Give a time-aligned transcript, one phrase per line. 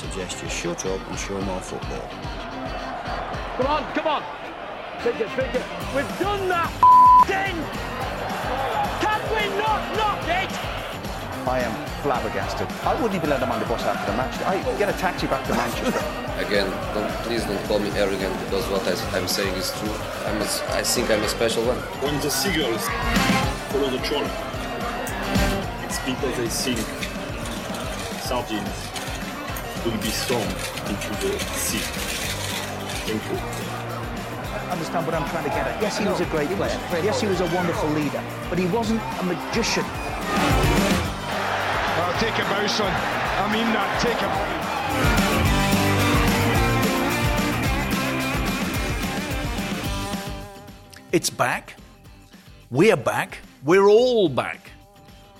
[0.00, 2.08] Suggest you shut up and show more football.
[3.56, 4.22] Come on, come on.
[5.04, 5.64] Bigger, bigger.
[5.94, 6.72] We've done that
[7.28, 7.56] thing.
[9.04, 10.52] Can we not knock it?
[11.46, 12.66] I am flabbergasted.
[12.82, 14.40] I wouldn't even let him on the bus after the match.
[14.40, 16.02] I get a taxi back to Manchester.
[16.46, 19.92] Again, don't, please don't call me arrogant because what I, I'm saying is true.
[20.24, 20.48] I'm a,
[20.80, 21.76] I think I'm a special one.
[22.00, 22.88] When the seagulls
[23.68, 24.32] follow the trawler,
[25.84, 26.78] it's because they think
[28.24, 28.89] sardines
[29.84, 30.42] will be thrown
[30.88, 31.78] into the sea.
[33.06, 33.38] Thank you.
[33.38, 35.80] I Understand what I'm trying to get at?
[35.80, 36.78] Yes, he was a great player.
[37.02, 39.84] Yes, he was a wonderful leader, but he wasn't a magician.
[41.96, 42.92] Oh, take a bow, son.
[42.92, 44.00] I mean that.
[44.02, 44.28] Take a.
[44.28, 44.60] Bow.
[51.12, 51.74] It's back.
[52.70, 53.38] We're back.
[53.64, 54.70] We're all back.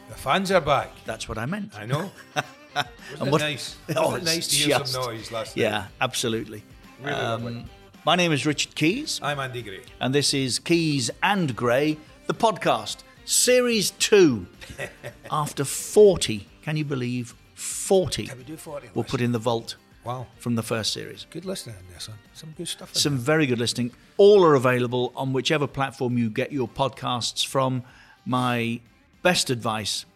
[0.08, 0.90] The fans are back.
[1.04, 1.78] That's what I meant.
[1.78, 2.10] I know.
[2.74, 3.76] And what- nice?
[3.96, 5.62] Oh, it's nice to hear just- some noise last night.
[5.62, 6.62] Yeah, absolutely.
[7.02, 7.12] Really.
[7.16, 7.64] Um,
[8.04, 9.80] my name is Richard Keys, I'm Andy Gray.
[10.00, 14.46] and this is Keys and Gray, the podcast, series two.
[15.30, 18.26] After 40, can you believe 40?
[18.26, 18.90] Can we do 40?
[18.94, 20.26] We'll put in the vault Wow.
[20.38, 21.26] from the first series.
[21.30, 22.14] Good listening in there, son.
[22.32, 22.94] Some good stuff.
[22.94, 23.92] Some very good listening.
[24.16, 27.82] All are available on whichever platform you get your podcasts from.
[28.24, 28.80] My
[29.22, 30.06] best advice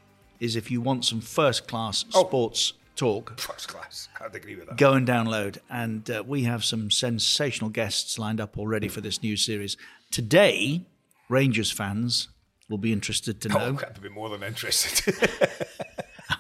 [0.45, 2.25] is if you want some first class Oh.
[2.27, 3.41] sports talk.
[3.41, 4.09] First class.
[4.21, 4.77] I'd agree with that.
[4.77, 5.59] go and download.
[5.69, 9.77] And uh, we have some sensational guests lined up already for this new series.
[10.13, 10.83] Today,
[11.29, 12.29] Rangers fans
[12.69, 13.73] will be interested to Oh, know.
[13.73, 15.15] that'd be more than interested.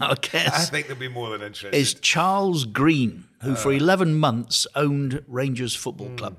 [0.01, 1.75] Our I think they'd be more than interested.
[1.77, 3.57] is Charles Green, who Uh.
[3.57, 6.17] for 11 months owned Rangers Football Hmm.
[6.17, 6.37] Club.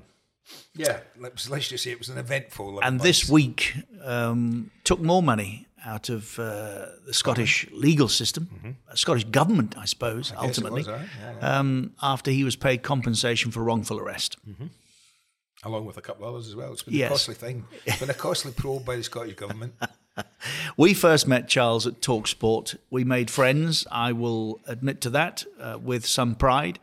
[0.74, 2.68] yeah, let's, let's just say it was an eventful.
[2.70, 8.76] 11 and this week um, took more money out of uh, the Scottish legal system,
[8.90, 10.40] uh, Scottish government, I suppose, Mm-hmm.
[10.40, 11.06] I ultimately, was, right?
[11.20, 11.58] Yeah, yeah.
[11.58, 14.36] Um, after he was paid compensation for wrongful arrest.
[15.64, 16.72] along with a couple others as well.
[16.72, 17.06] It's been Yes.
[17.10, 17.64] a costly thing.
[17.86, 19.74] It's been a costly probe by the Scottish government.
[20.78, 22.76] We first met Charles at Talksport.
[22.90, 26.78] We made friends, I will admit to that, uh, with some pride.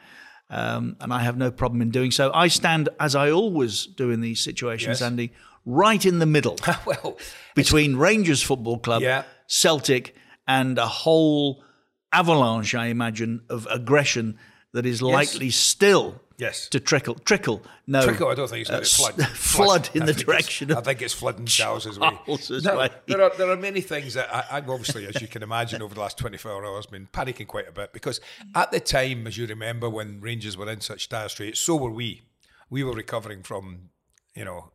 [0.52, 2.31] Um, and I have no problem in doing so.
[2.31, 5.02] I stand, as I always do in these situations, Yes.
[5.02, 5.31] Andy,
[5.66, 7.18] right in the middle well,
[7.56, 9.24] between Rangers Football Club, Yeah.
[9.47, 10.16] Celtic,
[10.47, 11.63] and a whole
[12.12, 14.38] avalanche, I imagine, of aggression
[14.74, 16.68] that is likely still Yes.
[16.69, 17.13] to trickle.
[17.16, 18.03] Trickle, no.
[18.03, 19.28] Trickle, I don't think it's uh, to flood.
[19.34, 22.09] flood in I the direction of I think it's flooding Charles's way.
[22.25, 22.88] Charles's No.
[23.06, 25.94] There are there are many things that I, I've obviously, as you can imagine, over
[25.94, 28.19] the last 24 hours, been panicking quite a bit because
[28.56, 31.91] at the time, as you remember, when Rangers were in such dire straits, so were
[31.91, 32.24] we.
[32.69, 33.90] We were recovering from,
[34.34, 34.72] you know,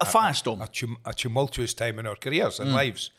[0.00, 0.62] a firestorm.
[0.62, 2.62] a, tum- a tumultuous time in our careers Mm.
[2.62, 3.10] and lives.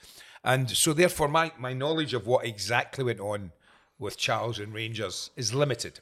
[0.44, 3.52] And so, therefore, my, my knowledge of what exactly went on
[4.00, 6.00] with Charles and Rangers is limited.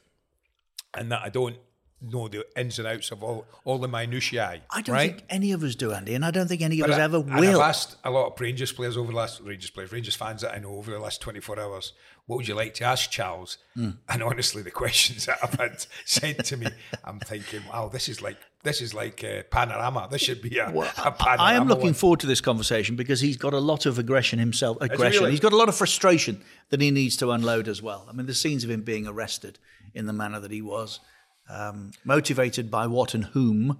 [0.94, 1.56] And that I don't
[2.02, 4.60] know the ins and outs of all, all the minutiae.
[4.70, 5.10] I don't right?
[5.16, 7.02] think any of us do, Andy, and I don't think any of But us I-
[7.04, 7.60] ever and will.
[7.60, 10.54] I've asked a lot of Rangers players over the last Rangers players, Rangers fans that
[10.54, 11.92] I know over the last 24 hours,
[12.26, 13.58] what would you like to ask Charles?
[13.74, 13.90] Hmm.
[14.08, 16.66] And honestly, the questions that I've had sent to me,
[17.04, 20.08] I'm thinking, wow, this is like this is like a panorama.
[20.10, 21.36] This should be a, a panorama.
[21.38, 21.94] I am looking one.
[21.94, 24.76] forward to this conversation because he's got a lot of aggression himself.
[24.80, 25.20] Aggression.
[25.20, 25.30] really?
[25.30, 28.06] He's got a lot of frustration that he needs to unload as well.
[28.08, 29.60] I mean, the scenes of him being arrested
[29.94, 30.98] in the manner that he was,
[31.48, 33.78] um, motivated by what and whom,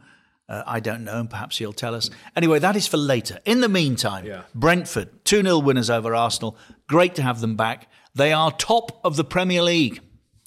[0.48, 2.10] uh, I don't know, and perhaps he'll tell us.
[2.36, 3.40] Anyway, that is for later.
[3.44, 6.56] In the meantime, Brentford, 2 0 winners over Arsenal.
[6.86, 7.90] Great to have them back.
[8.14, 10.00] They are top of the Premier League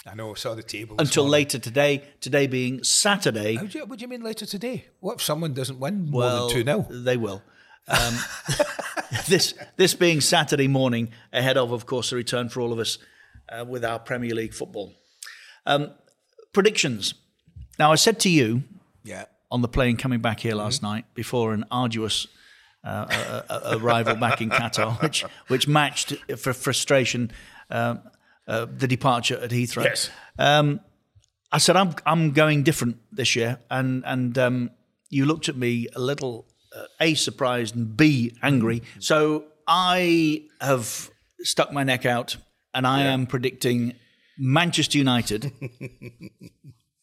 [0.10, 0.96] I know, saw the table.
[0.98, 1.32] until morning.
[1.34, 3.56] later today, today being Saturday.
[3.56, 4.86] How do you, what do you mean later today?
[5.02, 6.88] What if someone doesn't win more Well, than 2 0?
[6.90, 7.44] They will.
[7.88, 8.16] Um,
[9.28, 12.98] this this being Saturday morning, ahead of, of course, the return for all of us
[13.50, 14.94] uh, with our Premier League football.
[15.66, 15.92] Um,
[16.60, 17.14] predictions.
[17.78, 18.64] Now, I said to you
[19.04, 19.26] Yeah.
[19.50, 22.28] on the plane coming back here last night before an arduous
[22.84, 23.42] uh,
[23.80, 27.32] arrival back in Qatar, which which matched for frustration
[27.70, 28.02] um,
[28.48, 29.86] uh, the departure at Heathrow.
[29.86, 30.10] Yes.
[30.38, 30.82] Um,
[31.52, 34.70] I said I'm I'm going different this year, and and um,
[35.10, 36.46] you looked at me a little
[36.76, 38.82] uh, a surprised and b angry.
[39.00, 41.10] So I have
[41.42, 42.38] stuck my neck out,
[42.74, 43.94] and I am predicting
[44.40, 45.52] Manchester United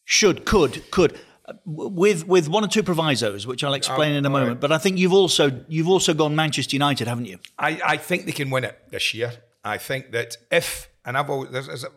[0.03, 1.17] should could could
[1.65, 4.49] with with one or two provisos, which I'll explain oh, in a Oh, moment.
[4.53, 4.59] right.
[4.59, 7.39] But I think you've also you've also gone Manchester United, haven't you?
[7.57, 9.31] I, I think they can win it this year.
[9.63, 11.89] I think that if, and I've always, there's, there's, a,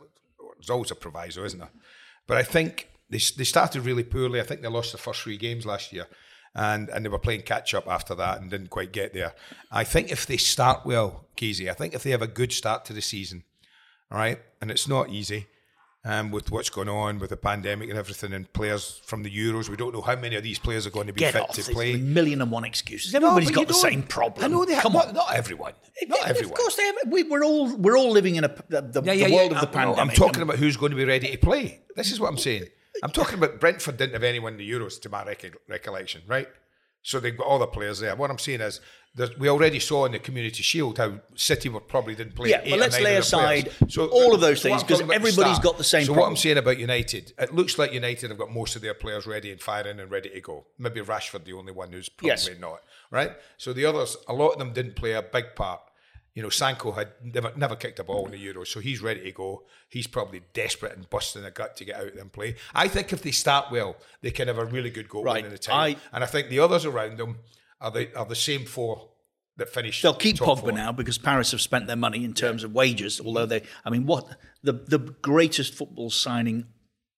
[0.59, 1.71] there's always a proviso, isn't there?
[2.27, 4.41] But I think they, they started really poorly.
[4.41, 6.07] I think they lost the first three games last year.
[6.53, 9.35] And, and they were playing catch up after that and didn't quite get there.
[9.71, 12.85] I think if they start well, Keezy, I think if they have a good start
[12.87, 13.45] to the season,
[14.11, 15.47] all right, and it's not easy
[16.05, 19.69] um, with what's going on with the pandemic and everything, and players from the Euros,
[19.69, 21.51] we don't know how many of these players are going to be Get fit off!
[21.51, 21.95] to There's play.
[21.95, 23.13] a million and one excuses.
[23.13, 24.45] No, Everybody's but got the same problem.
[24.45, 24.83] I know they have.
[24.83, 25.15] Come not, on.
[25.15, 25.75] not everyone.
[26.09, 26.53] Not everyone.
[26.53, 26.81] Of course.
[27.07, 29.37] We, we're all we're all living in a the, Yeah, yeah, the yeah.
[29.37, 29.99] world of the I'm- pandemic.
[29.99, 31.81] I'm talking about who's going to be ready to play.
[31.97, 32.65] This is what I'm saying.
[33.03, 36.49] I'm talking about Brentford didn't have anyone in the Euros to my rec- recollection, right?
[37.03, 38.15] So they've got all the players there.
[38.17, 38.81] What I'm saying is,
[39.15, 42.51] there's- we already saw in the Community Shield how City were probably didn't play.
[42.51, 43.99] Yeah, but let's lay aside players.
[43.99, 46.27] all of those so things, I'm 'cause talking about the got the same So what.
[46.27, 49.51] I'm saying about United, it looks like United have got most of their players ready
[49.51, 50.67] and firing and ready to go.
[50.79, 52.49] Maybe Rashford, the only one who's probably Yes.
[52.59, 53.33] not, right?
[53.59, 55.81] So the others, a lot of them didn't play a big part.
[56.33, 59.21] You know, Sancho had never never kicked a ball in the Euros, so he's ready
[59.25, 59.65] to go.
[59.89, 62.55] He's probably desperate and busting a gut to get out and play.
[62.73, 65.45] I think if they start well, they can have a really good goal Right.
[65.45, 65.97] in the time.
[65.97, 67.41] I- and I think the others around them
[67.81, 69.11] are the are the same four
[69.57, 70.03] that finished.
[70.03, 70.73] They'll keep Pogba four.
[70.73, 73.21] now because Paris have spent their money in terms of wages.
[73.21, 74.27] Although they, I mean, what
[74.63, 76.67] the the greatest football signing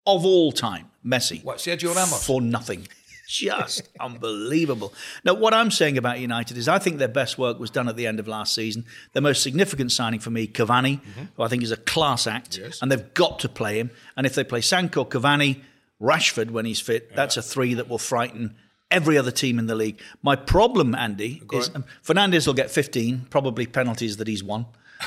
[0.07, 1.43] of all time, Messi.
[1.43, 2.27] What Sergio Ramos?
[2.27, 2.87] for nothing.
[3.29, 4.93] Just unbelievable.
[5.25, 7.97] Now, what I'm saying about United is I think their best work was done at
[7.97, 8.85] the end of last season.
[9.15, 11.23] Their most significant signing for me, Cavani, mm-hmm.
[11.37, 13.91] who I think is a class act, and they've got to play him.
[14.17, 15.63] And if they play Sancho, Cavani,
[16.01, 18.57] Rashford when he's fit, that's a three that will frighten
[18.93, 20.01] every other team in the league.
[20.23, 24.67] My problem, Andy, is um, Fernandes will get 15, probably penalties that he's won.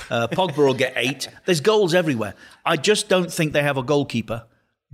[0.10, 1.30] Uh, Pogba will get eight.
[1.46, 2.34] There's goals everywhere.
[2.66, 4.44] I just don't think they have a goalkeeper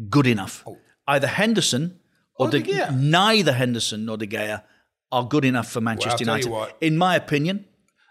[0.10, 0.64] good enough.
[1.08, 2.00] Either Henderson
[2.38, 2.96] or, Or De- De Gea.
[2.96, 4.62] neither Henderson nor De Gea
[5.12, 6.52] are good enough for Manchester you United.
[6.52, 6.78] what.
[6.82, 7.66] In my opinion,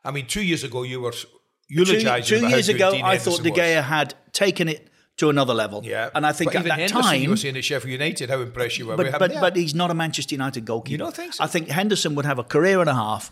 [0.04, 1.28] I mean, two years ago you were two,
[1.68, 3.58] eulogizing two how years ago, I thought De was.
[3.58, 4.89] Gea had taken it
[5.20, 5.82] to another level.
[5.84, 7.92] Yeah, and I think but at even that Henderson, time, you were saying at Sheffield
[7.92, 10.92] United, how impressed you were but but, but he's not a Manchester United goalkeeper.
[10.92, 11.44] You don't think so?
[11.44, 13.30] I think Henderson would have a career and a half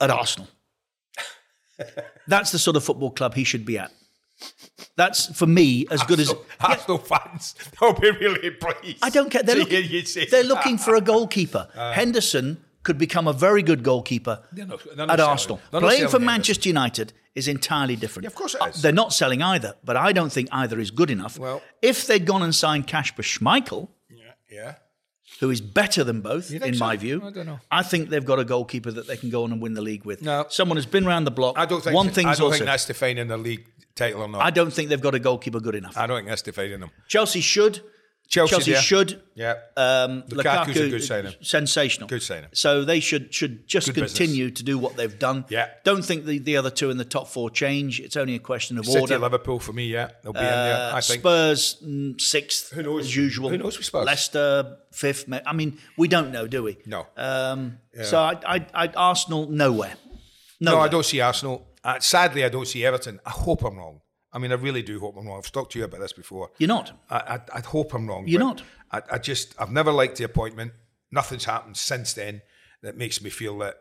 [0.00, 0.48] at Arsenal.
[2.26, 3.92] That's the sort of football club he should be at.
[4.96, 6.30] That's for me as good as.
[6.30, 8.98] Arsenal, Arsenal fans, they'll be really pleased.
[9.02, 9.42] I don't care.
[9.42, 11.68] They're, looking, hear you say they're looking for a goalkeeper.
[11.78, 11.92] Uh.
[11.92, 15.60] Henderson could become a very good goalkeeper They're not- at Arsenal.
[15.70, 18.24] Playing for selling Manchester United is entirely different.
[18.24, 18.70] Yeah, of course it Uh.
[18.82, 21.38] They're not selling either, but I don't think either is good enough.
[21.38, 24.24] Well- if they'd gone and signed Kasper Schmeichel, Yeah.
[24.50, 24.74] yeah.
[25.40, 26.84] who is better than both, in so?
[26.86, 27.16] my view.
[27.24, 27.60] I don't know.
[27.70, 30.04] I think they've got a goalkeeper that they can go on and win the league
[30.06, 30.22] with.
[30.22, 30.46] No.
[30.48, 31.58] Someone who's been around the block.
[31.58, 31.94] I don't think.
[31.94, 32.56] One I thing's don't also.
[32.58, 34.40] think that's defining the league title or not.
[34.40, 35.96] I don't think they've got a goalkeeper good enough.
[35.98, 36.90] I don't think that's defining them.
[37.08, 37.80] Chelsea should.
[38.28, 38.80] Chelsea, yeah.
[38.80, 39.22] should.
[39.34, 39.54] Yeah.
[39.74, 41.34] Um, Lukaku's Lukaku, a good signing.
[41.40, 42.08] Sensational.
[42.08, 42.50] Good signing.
[42.52, 44.18] So they should should just Good business.
[44.18, 45.46] continue to do what they've done.
[45.48, 45.70] Yeah.
[45.82, 48.00] Don't think the, the other two in the top four change.
[48.00, 49.18] It's only a question of City, order.
[49.18, 50.76] Liverpool for me, yeah, they'll be in there.
[50.92, 51.20] Uh, I think.
[51.20, 53.06] Spurs mm, sixth, Who knows?
[53.06, 53.48] as usual.
[53.48, 54.04] Who knows with Spurs?
[54.04, 55.24] Leicester fifth.
[55.46, 56.76] I mean, we don't know, do we?
[56.84, 57.06] No.
[57.16, 59.94] Um, So I, I, I, Arsenal nowhere.
[60.60, 61.66] No, I don't see Arsenal.
[61.82, 63.20] Uh, sadly, I don't see Everton.
[63.24, 64.00] I hope I'm wrong.
[64.38, 65.38] I mean, I really do hope I'm wrong.
[65.38, 66.50] I've talked to you about this before.
[66.58, 66.92] You're not.
[67.10, 68.28] I, I, I hope I'm wrong.
[68.28, 68.62] You're not.
[68.92, 70.74] I, I just, I've never liked the appointment.
[71.10, 72.42] Nothing's happened since then
[72.82, 73.74] that makes me feel that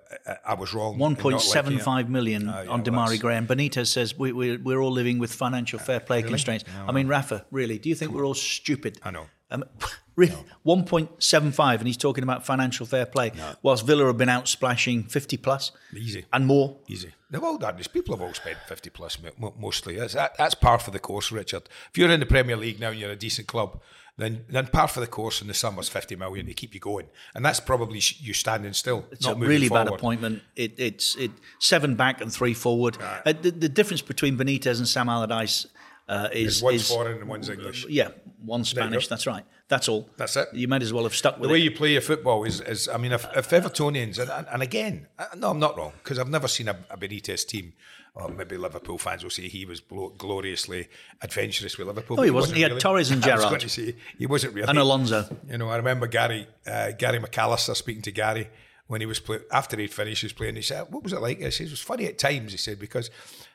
[0.44, 0.96] I was wrong.
[0.96, 1.84] in One not point liking seven it.
[1.84, 3.46] five million Oh, yeah, on Demarai Graham.
[3.46, 6.66] Benitez says we, we, we're all living with financial fair play constraints.
[6.88, 9.00] I mean, Rafa, really, do you think we're all stupid?
[9.04, 9.28] I know.
[9.52, 9.64] Um,
[10.18, 13.32] really, one point seven five, and he's talking about financial fair play,
[13.62, 16.26] whilst Villa have been out splashing fifty plus Easy.
[16.34, 16.76] and more.
[16.90, 17.14] Easy.
[17.30, 17.88] They've all done this.
[17.88, 19.98] People have all spent 50 plus mo- mo- mostly.
[19.98, 21.64] That's, that, that's par for the course, Richard.
[21.92, 23.82] If you're in the Premier League now and you're a decent club,
[24.18, 27.08] then then par for the course in the summer's 50 million to keep you going.
[27.36, 29.06] And that's probably sh- you standing still.
[29.12, 30.42] It's not a really bad appointment.
[30.56, 32.98] It, it's it seven back and three forward.
[33.26, 35.68] Uh, the, the difference between Benitez and Sam Allardyce,
[36.08, 37.86] uh, is There's one's is- foreign and one's English.
[37.90, 38.12] Yeah,
[38.46, 39.10] one Spanish.
[39.10, 39.44] That's right.
[39.70, 40.10] That's all.
[40.18, 40.48] That's it.
[40.54, 41.64] You might as well have stuck with The way it.
[41.64, 45.26] you play your football is, is I mean, if, if Evertonians, and, and again, uh,
[45.36, 47.74] no, I'm not wrong, because I've never seen a, a Benitez team,
[48.16, 50.88] or maybe Liverpool fans will say he was glo- gloriously
[51.22, 52.18] adventurous with Liverpool.
[52.20, 52.56] Oh, he but wasn't.
[52.56, 52.82] He had really.
[52.82, 53.50] Torres and I was Gerrard.
[53.52, 54.68] going to say, he wasn't really.
[54.70, 55.26] And Alonso.
[55.50, 58.50] You know, I remember Gary uh, Gary McAllister speaking to Gary
[58.88, 60.56] when he was play- after he'd finished his playing.
[60.56, 62.80] He said, "What was it like?" I said, "It was funny at times." He said
[62.80, 63.12] because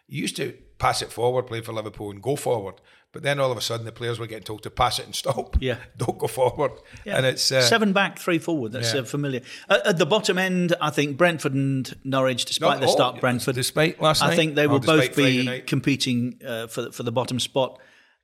[0.09, 2.75] you used to pass it forward, play for Liverpool, and go forward.
[3.13, 5.15] But then all of a sudden, the players were getting told to pass it and
[5.15, 5.57] stop.
[5.61, 5.77] Yeah.
[5.99, 6.73] don't go forward.
[7.05, 7.19] Yeah.
[7.19, 8.73] And it's uh, seven back, three forward.
[8.73, 9.01] That's yeah.
[9.01, 9.43] uh, familiar.
[9.69, 13.55] Uh, at the bottom end, I think Brentford and Norwich, despite their oh, start, Brentford,
[13.55, 14.37] despite last I night?
[14.37, 17.79] think they will both be competing uh, for for the bottom spot.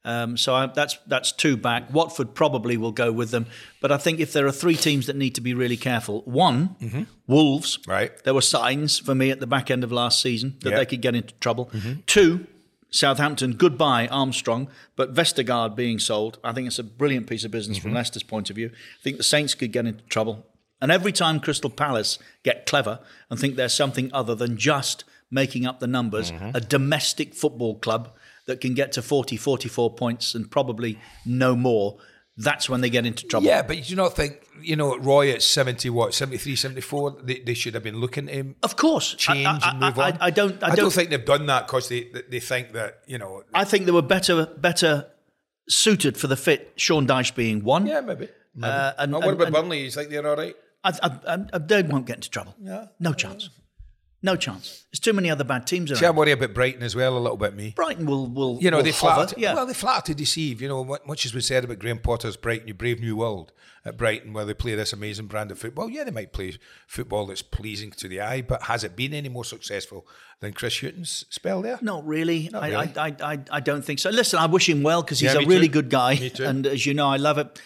[0.04, 1.92] Um, so I, that's that's two back.
[1.92, 3.46] Watford probably will go with them,
[3.82, 6.76] but I think if there are three teams that need to be really careful, one,
[7.26, 7.76] Wolves.
[7.78, 7.90] Mm-hmm.
[7.90, 8.24] Right.
[8.24, 10.78] There were signs for me at the back end of last season that Yeah.
[10.78, 11.66] they could get into trouble.
[11.66, 12.00] Mm-hmm.
[12.06, 12.46] Two,
[12.90, 17.78] Southampton, goodbye Armstrong, but Vestergaard being sold, I think it's a brilliant piece of business
[17.78, 17.88] Mm-hmm.
[17.88, 18.70] from Leicester's point of view.
[18.72, 20.46] I think the Saints could get into trouble.
[20.80, 25.66] And every time Crystal Palace get clever and think there's something other than just making
[25.66, 26.50] up the numbers, Mm-hmm.
[26.54, 28.14] a domestic football club
[28.46, 31.98] that can get to 40, 44 points and probably no more,
[32.38, 33.46] that's when they get into trouble.
[33.46, 37.40] Yeah, but you do not think, you know, Roy at 70, what, 73, 74, they,
[37.40, 39.14] they should have been looking to him Of course.
[39.14, 40.18] change I, I- and move I- on?
[40.20, 40.62] I, don't.
[40.62, 43.64] I, don't, don't think they've done that because they, they think that, you know, I
[43.64, 45.06] think they were better better
[45.68, 46.72] suited for the fit.
[46.76, 47.86] Sean Dyche being one.
[47.86, 48.28] yeah, maybe.
[48.54, 48.72] maybe.
[48.72, 49.84] Uh, and- Oh, what and- about and- Burnley?
[49.84, 50.54] You think they're all right?
[50.84, 52.54] I, I, I, they won't get into trouble.
[53.00, 53.50] No chance.
[54.20, 54.84] No chance.
[54.90, 56.00] There's too many other bad teams around.
[56.00, 57.72] See, I worry about Brighton as well, a little bit, me.
[57.76, 59.34] Brighton will will You know, will they flatter.
[59.38, 59.54] Yeah.
[59.54, 60.60] Well, they flatter to deceive.
[60.60, 63.52] You know, much has been said about Graham Potter's Brighton, you brave new world
[63.84, 65.88] at Brighton, where they play this amazing brand of football.
[65.88, 66.54] Yeah, they might play
[66.88, 70.04] football that's pleasing to the eye, but has it been any more successful
[70.40, 71.78] than Chris Hughton's spell there?
[71.80, 72.48] Not really.
[72.52, 72.92] Not I, really.
[72.96, 74.10] I, I, I, I don't think so.
[74.10, 75.74] Listen, I wish him well because he's Yeah, a really too.
[75.74, 76.16] good guy.
[76.16, 76.44] Me too.
[76.44, 77.60] And as you know, I love it.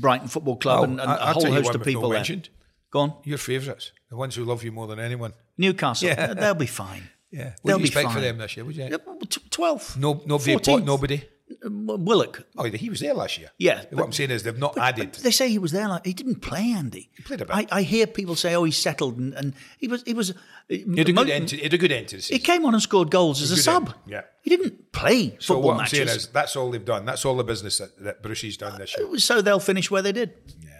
[0.00, 2.18] Brighton Football Club Oh, and, and I- a whole host of people there.
[2.18, 2.48] mentioned.
[2.90, 3.14] Go on.
[3.24, 5.32] Your favourites, the ones who love you more than anyone.
[5.60, 6.08] Newcastle.
[6.08, 6.34] Yeah.
[6.34, 7.04] They'll be fine.
[7.30, 7.44] Yeah.
[7.44, 8.14] What They'll do you be expect fine.
[8.14, 8.64] for them this year?
[8.66, 8.84] Would you?
[8.84, 8.96] Yeah,
[9.28, 9.96] t- 12th.
[9.96, 10.56] No, nobody.
[10.56, 10.72] 14th.
[10.72, 11.22] What, nobody.
[11.64, 12.46] Uh, Willock.
[12.56, 13.50] Oh, he was there last year.
[13.58, 15.14] Yeah, What I'm saying is they've not added.
[15.14, 15.88] They say he was there.
[15.88, 17.10] Like he didn't play, Andy.
[17.16, 17.54] He played a bit.
[17.54, 20.02] I, I hear people say, "Oh, he's settled," and, and he was.
[20.04, 20.32] He was.
[20.68, 21.48] he had a good end.
[21.48, 23.50] To, he had a good end to the He came on and scored goals as
[23.50, 23.82] a Good sub.
[23.88, 24.22] end, yeah.
[24.42, 25.98] He didn't play So football what I'm matches.
[25.98, 27.04] saying is that's all they've done.
[27.04, 29.18] That's all the business that, that Brucey's done this year.
[29.18, 30.32] so they'll finish where they did.
[30.60, 30.70] Yeah.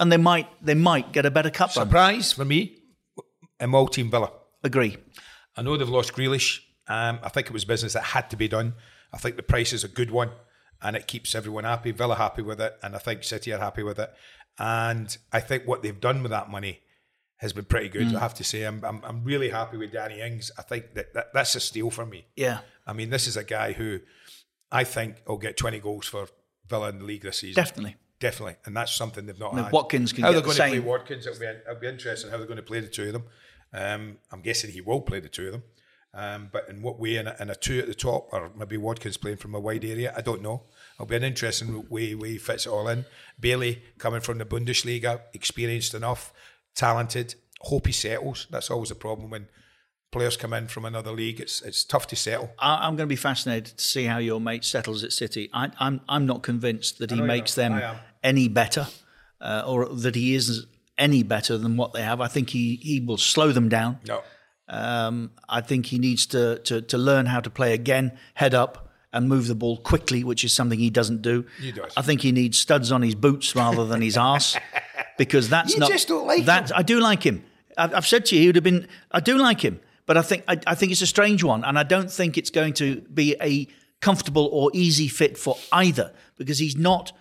[0.00, 1.86] And they might they might get a better cup run.
[1.86, 2.79] Surprise for me,
[3.74, 4.32] all team Villa.
[4.62, 4.96] Agree.
[5.56, 6.60] I know they've lost Grealish.
[6.88, 8.74] Um, I think it was business that had to be done.
[9.12, 10.30] I think the price is a good one,
[10.82, 11.92] and it keeps everyone happy.
[11.92, 14.10] Villa happy with it, and I think City are happy with it.
[14.58, 16.80] And I think what they've done with that money
[17.36, 18.08] has been pretty good.
[18.08, 18.16] Mm.
[18.16, 20.50] I have to say, I'm, I'm I'm really happy with Danny Ings.
[20.58, 22.26] I think that, that that's a steal for me.
[22.36, 22.60] Yeah.
[22.86, 24.00] I mean, this is a guy who
[24.70, 26.28] I think will get 20 goals for
[26.68, 27.62] Villa in the league this season.
[27.62, 27.96] Definitely.
[28.20, 28.56] Definitely.
[28.66, 29.72] And that's something they've not I mean, had.
[29.72, 30.80] Watkins can how they're the going to play.
[30.80, 33.24] Watkins, it'll be, it'll be interesting how they're going to play the two of them.
[33.72, 35.62] Um, I'm guessing he will play the two of them.
[36.12, 38.76] Um, but in what way, in a, in a two at the top, or maybe
[38.76, 40.64] Watkins playing from a wide area, I don't know.
[40.96, 43.04] It'll be an interesting way, way he fits it all in.
[43.38, 46.32] Bailey coming from the Bundesliga, experienced enough,
[46.74, 47.36] talented.
[47.60, 48.48] Hope he settles.
[48.50, 49.46] That's always a problem when
[50.10, 51.40] players come in from another league.
[51.40, 52.50] It's it's tough to settle.
[52.58, 55.48] I, I'm going to be fascinated to see how your mate settles at City.
[55.52, 57.80] I, I'm I'm not convinced that he makes them
[58.22, 58.88] any better,
[59.40, 60.66] uh, or that he is
[61.00, 62.20] any better than what they have.
[62.20, 63.98] I think he he will slow them down.
[64.06, 64.22] No.
[64.68, 68.88] Um, I think he needs to, to to learn how to play again, head up
[69.12, 71.44] and move the ball quickly, which is something he doesn't do.
[71.60, 71.92] He does.
[71.96, 74.56] I think he needs studs on his boots rather than his arse,
[75.18, 75.90] because that's You not.
[75.90, 76.70] just don't like that.
[76.70, 76.76] him.
[76.76, 77.42] I do like him.
[77.76, 78.86] I've, I've said to you, he would have been.
[79.10, 81.76] I do like him, but I think I, I think it's a strange one, and
[81.76, 83.66] I don't think it's going to be a
[84.00, 87.12] comfortable or easy fit for either, because he's not.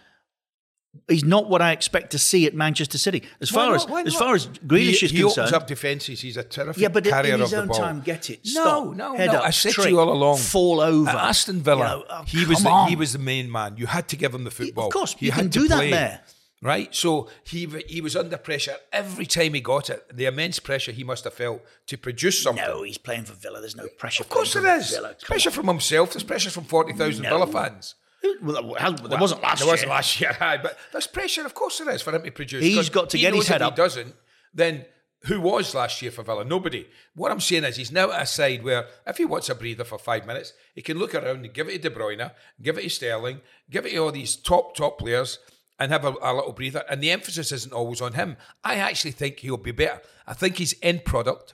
[1.08, 3.22] He's not what I expect to see at Manchester City.
[3.39, 4.08] As Why far not?
[4.08, 6.22] as as far as Grealish he, is he concerned, opens up defences.
[6.22, 7.77] He's a terrific yeah, but carrier in his of the own ball.
[7.77, 8.39] time, get it.
[8.46, 8.96] No, Stop.
[8.96, 9.38] no, Head no.
[9.39, 10.38] up, I said trick, to you all along.
[10.39, 11.10] Fall over.
[11.10, 12.89] At Aston Villa, You know, oh, he was the, on.
[12.89, 13.77] he was the main man.
[13.77, 14.88] You had to give him the football.
[14.88, 16.22] Of course, he you had can to do that play, there.
[16.62, 20.05] Right, so he he was under pressure every time he got it.
[20.13, 22.65] The immense pressure he must have felt to produce something.
[22.65, 23.62] No, he's playing for Villa.
[23.62, 24.24] There's no pressure.
[24.24, 24.89] of course there is.
[24.91, 25.15] Villa.
[25.22, 25.53] Pressure on.
[25.53, 26.12] from himself.
[26.13, 27.29] There's pressure from forty thousand No.
[27.29, 27.96] Villa fans.
[28.41, 28.75] Well,
[29.07, 29.77] there wasn't last there year.
[29.77, 31.45] There wasn't last year, aye, but there's pressure.
[31.45, 32.63] Of course there is for him to produce.
[32.63, 33.73] He's got to he get his head if up.
[33.73, 34.15] He doesn't.
[34.53, 34.85] Then
[35.23, 36.43] who was last year for Villa?
[36.43, 36.88] Nobody.
[37.15, 39.83] What I'm saying is he's now at a side where if he wants a breather
[39.83, 42.83] for five minutes, he can look around and give it to De Bruyne, give it
[42.83, 45.39] to Sterling, give it to all these top top players.
[45.81, 48.35] And have a, a little breather, and the emphasis isn't always on him.
[48.65, 50.01] I actually think he'll be better.
[50.27, 51.53] I think his end product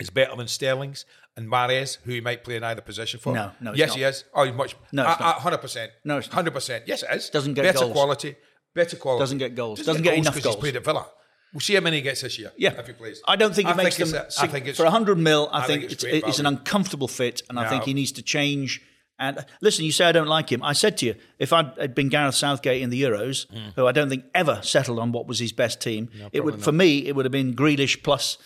[0.00, 1.04] is better than Sterling's
[1.36, 3.32] and Mahrez, who he might play in either position for?
[3.34, 3.98] No, no, Yes, not.
[3.98, 4.24] he is.
[4.34, 4.76] Oh, he's much.
[4.92, 5.20] No, uh, not.
[5.20, 5.88] uh, 100%.
[6.04, 6.82] No, it's 100%.
[6.86, 7.30] Yes, it is.
[7.30, 7.92] Doesn't get better goals.
[7.92, 8.36] quality.
[8.74, 9.20] Better quality.
[9.22, 9.84] Doesn't get goals.
[9.84, 10.56] Doesn't get enough 'cause goals.
[10.56, 11.06] He's played at Villa.
[11.52, 12.50] We'll see how many he gets this year.
[12.56, 13.22] Yeah, if he plays.
[13.28, 14.26] I don't think it makes it's them.
[14.28, 15.48] a- I think it's for hundred mil.
[15.52, 18.10] I, I think, think it's it's, it's an uncomfortable fit, and I think he needs
[18.12, 18.80] to change.
[19.20, 20.64] And uh, listen, you say I don't like him.
[20.64, 23.46] I said to you, if I'd had been Gareth Southgate in the Euros,
[23.76, 26.72] who I don't think ever settled on what was his best team, it would for
[26.72, 28.36] me it would have been Grealish plus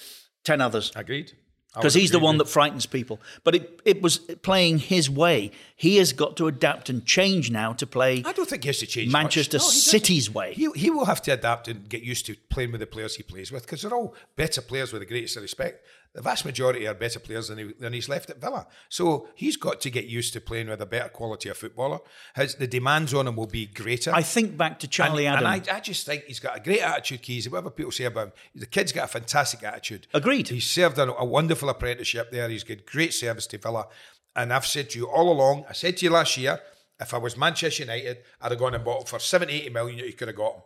[0.45, 0.93] ten others.
[0.95, 1.33] Agreed.
[1.75, 3.21] Because he's the one that frightens people.
[3.45, 5.53] But it, it was playing his way.
[5.77, 8.79] He has got to adapt and change now to play I don't think he has
[8.79, 9.59] to change Manchester.
[9.59, 9.81] No, he doesn't.
[9.83, 10.55] City's way.
[10.55, 13.23] He, he will have to adapt and get used to playing with the players he
[13.23, 15.87] plays with because they're all better players with the greatest respect.
[16.15, 18.67] The vast majority are better players than, he, than he's left at Villa.
[18.89, 21.99] So he's got to get used to playing with a better quality of footballer.
[22.35, 24.13] His, the demands on him will be greater.
[24.15, 25.53] I think back to Charlie and, Adam.
[25.53, 27.49] And I, I just think he's got a great attitude, Keys.
[27.49, 30.07] Whatever people say about him, the kid's got a fantastic attitude.
[30.15, 30.49] Agreed.
[30.49, 32.49] He's served a, a wonderful apprenticeship there.
[32.49, 33.87] He's got great service to Villa.
[34.35, 36.61] And I've said to you all along, I said to you last year,
[37.01, 39.99] if I was Manchester United, I'd have gone and bought him for 70, 80 million,
[39.99, 40.63] you could have got him.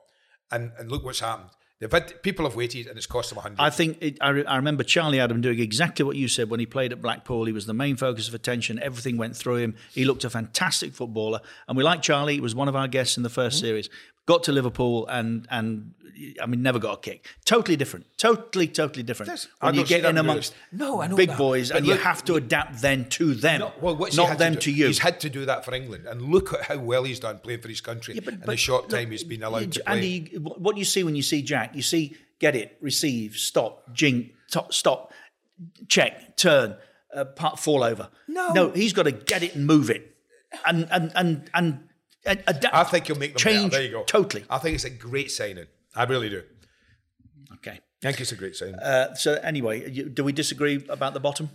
[0.50, 1.50] And, and look what's happened.
[1.82, 3.60] They've had, people have waited and it's cost them a 100.
[3.60, 6.60] I think it, I, re- I remember Charlie Adam doing exactly what you said when
[6.60, 7.44] he played at Blackpool.
[7.44, 8.78] He was the main focus of attention.
[8.78, 9.74] Everything went through him.
[9.92, 12.34] He looked a fantastic footballer, and we like Charlie.
[12.34, 13.56] He was one of our guests in the 1st Mm-hmm.
[13.66, 13.90] series.
[14.26, 15.94] Got to Liverpool and and
[16.40, 17.26] I mean never got a kick.
[17.44, 18.06] Totally different.
[18.18, 19.28] Totally totally different.
[19.28, 21.38] That's- when you get in amongst No, big that.
[21.38, 24.54] boys, But and you have to adapt then to them, No, well, what's not them
[24.54, 24.86] to, to, you.
[24.86, 27.62] He's had to do that for England, and look at how well he's done playing
[27.62, 29.94] for his country but- in the short look, time he's been allowed to play.
[29.96, 34.32] Andy, what you see when you see Jack, you see get it, receive, stop, jink,
[34.52, 35.12] to- stop,
[35.88, 36.76] check, turn,
[37.14, 38.08] uh, part, fall over.
[38.28, 38.52] No.
[38.52, 40.14] no, he's got to get it and move it,
[40.64, 41.88] and and and, and
[42.24, 42.74] adapt.
[42.74, 43.70] I think you'll make them change.
[43.70, 43.82] better.
[43.82, 44.04] There you go.
[44.04, 44.44] Totally.
[44.50, 45.66] I think it's a great signing.
[45.94, 46.42] I really do.
[47.54, 47.80] Okay.
[48.04, 48.76] I think it's a great signing.
[48.76, 51.50] Uh, so anyway, you, do we disagree about the bottom?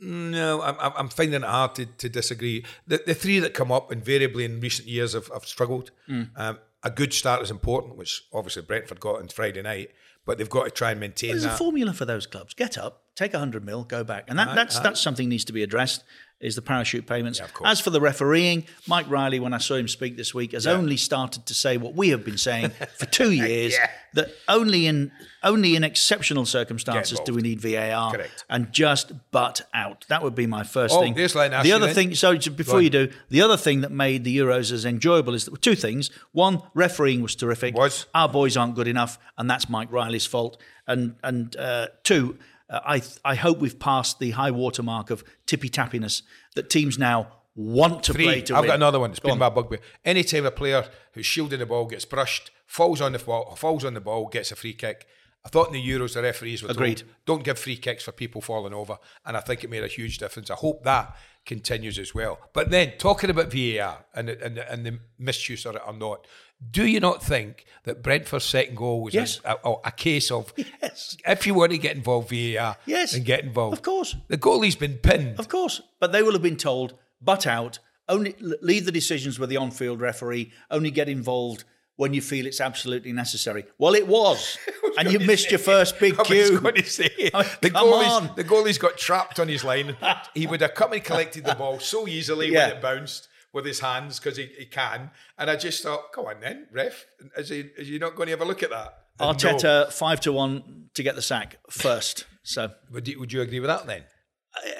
[0.00, 2.64] No, I'm, I'm- finding it hard to, to disagree.
[2.86, 5.90] The, the three that come up invariably in recent years have, have struggled.
[6.06, 6.22] Hmm.
[6.36, 9.90] Um, a good start is important, which obviously Brentford got on Friday night,
[10.24, 11.40] but they've got to try and maintain that.
[11.40, 12.54] There's a formula for those clubs.
[12.54, 15.52] Get up, take a hundred mil, go back, and that, that's that's something needs to
[15.52, 16.02] be addressed.
[16.40, 17.38] Is the parachute payments?
[17.38, 17.70] course.
[17.70, 20.96] As for the refereeing, Mike Riley, when I saw him speak this week, has only
[20.96, 23.90] started to say what we have been saying for two years: Yeah.
[24.14, 28.44] that only in only in exceptional circumstances do we need VAR, Correct.
[28.48, 30.06] and just butt out.
[30.08, 31.14] That would be my first Oh, thing.
[31.14, 34.86] the other thing, so before you do, the other thing that made the Euros as
[34.86, 37.74] enjoyable is that two things: one, refereeing was terrific.
[37.76, 38.06] Was.
[38.14, 40.56] Our boys aren't good enough, and that's Mike Riley's fault.
[40.86, 42.38] And and uh, two,
[42.70, 46.22] uh, I I hope we've passed the high water mark of tippy tappiness
[46.54, 48.24] that teams now want to Three.
[48.24, 48.68] play to I've win.
[48.68, 49.10] got another one.
[49.10, 49.38] It's Go been on.
[49.40, 49.80] my bugbear.
[50.04, 53.94] Anytime a player who's shielding the ball gets brushed, falls on the ball, falls on
[53.94, 55.06] the ball, gets a free kick.
[55.44, 56.98] I thought in the Euros the referees were Agreed.
[56.98, 59.88] told, don't give free kicks for people falling over, and I think it made a
[59.88, 60.50] huge difference.
[60.50, 62.38] I hope that continues as well.
[62.52, 66.26] But then talking about VAR and the, and and the misuse of it or not,
[66.70, 69.40] do you not think that Brentford's second goal was Yes.
[69.44, 71.16] a, a, a case of Yes.
[71.26, 73.14] if you want to get involved VAR, Yes.
[73.14, 74.16] and get involved, Of course.
[74.28, 75.38] the goalie's been pinned.
[75.40, 77.78] Of course, but they will have been told butt out.
[78.08, 80.50] Only leave the decisions with the on-field referee.
[80.70, 81.62] Only get involved
[81.96, 83.64] when you feel it's absolutely necessary.
[83.78, 84.58] Well, it was,
[84.98, 86.60] and you missed say- your first big I was cue.
[86.60, 88.30] going to say I mean, oh, the come goalie's on.
[88.36, 89.96] the goalie's got trapped on his line.
[90.34, 92.68] he would have come and collected the ball so easily Yeah.
[92.68, 95.10] when it bounced with his hands because he, he can.
[95.38, 98.30] And I just thought, come on then, ref, is he is he not going to
[98.32, 98.94] have a look at that?
[99.18, 102.26] And Arteta five to one to get the sack first.
[102.42, 102.70] So.
[102.90, 104.04] Would you, would you agree with that then?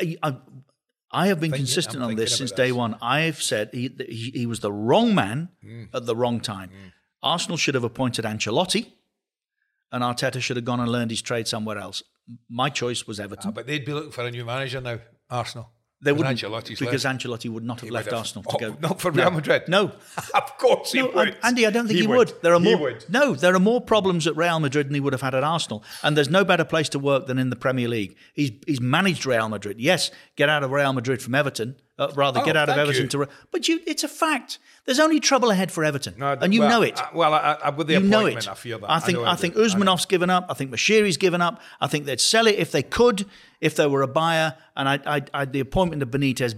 [0.00, 0.36] I, I,
[1.12, 2.76] I have been Thinking- consistent I'm on this since about day this.
[2.76, 2.96] one.
[3.02, 5.88] I've said he, he, he was the wrong man Mm.
[5.92, 6.70] at the wrong time.
[7.22, 8.92] Arsenal should have appointed Ancelotti,
[9.92, 12.02] and Arteta should have gone and learned his trade somewhere else.
[12.48, 13.48] My choice was Everton.
[13.48, 15.70] Ah, but they'd be looking for a new manager now, Arsenal.
[16.02, 17.20] They wouldn't Ancelotti's because left.
[17.24, 18.76] Ancelotti would not have left have- Arsenal Oh, to go.
[18.88, 19.22] not for No.
[19.24, 19.62] Real Madrid.
[19.68, 19.92] No,
[20.34, 21.28] of course he no, would.
[21.30, 22.30] uh, Andy, I don't think he, He would.
[22.30, 22.42] would.
[22.42, 22.78] There are He more.
[22.80, 23.04] would.
[23.10, 25.84] No, there are more problems at Real Madrid than he would have had at Arsenal,
[26.02, 28.16] and there's no better place to work than in the Premier League.
[28.32, 29.78] He's he's managed Real Madrid.
[29.78, 31.76] Yes, get out of Real Madrid from Everton.
[32.00, 33.08] Uh, rather, Oh, get out of Everton you.
[33.08, 33.18] to.
[33.18, 34.58] Re- But you, it's a fact.
[34.86, 36.98] There's only trouble ahead for Everton, No, and you well, know it.
[36.98, 38.50] I- well, I, I, with the you know appointment, it.
[38.50, 38.90] I feel that.
[38.90, 39.60] I think I, I think do.
[39.60, 40.46] Usmanov's given up.
[40.48, 41.60] I think Moshiri's given up.
[41.80, 43.26] I think they'd sell it if they could,
[43.60, 44.56] if there were a buyer.
[44.76, 46.54] And I, I, I the appointment of Benitez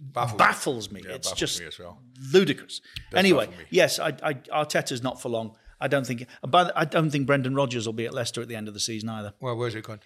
[0.00, 1.00] Baffles baffles, me.
[1.04, 2.00] Yeah, it's baffles just me well.
[2.32, 2.80] ludicrous.
[3.14, 5.56] Anyway, yes, I, I, Arteta's not for long.
[5.80, 6.26] I don't think.
[6.46, 8.80] But I don't think Brendan Rodgers will be at Leicester at the end of the
[8.80, 9.34] season either.
[9.40, 10.00] Well, where's it gone?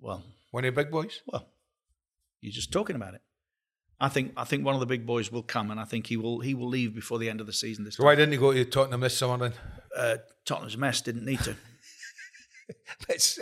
[0.00, 1.22] Well, One of the big boys?
[1.26, 1.46] well,
[2.40, 3.22] you're just talking about it.
[3.98, 6.16] I think I think one of the big boys will come, and I think he
[6.16, 7.84] will he will leave before the end of the season.
[7.84, 8.06] This So time.
[8.06, 9.58] why didn't he go to Tottenham this summer then?
[9.96, 11.56] Uh, Tottenham's mess didn't need to.
[13.08, 13.38] It's,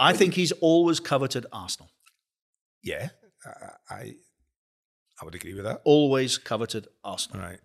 [0.00, 1.88] I think he's always coveted Arsenal.
[2.82, 3.10] Yeah,
[3.46, 4.14] I, I,
[5.20, 5.80] I would agree with that.
[5.84, 7.40] Always coveted Arsenal.
[7.46, 7.60] Right.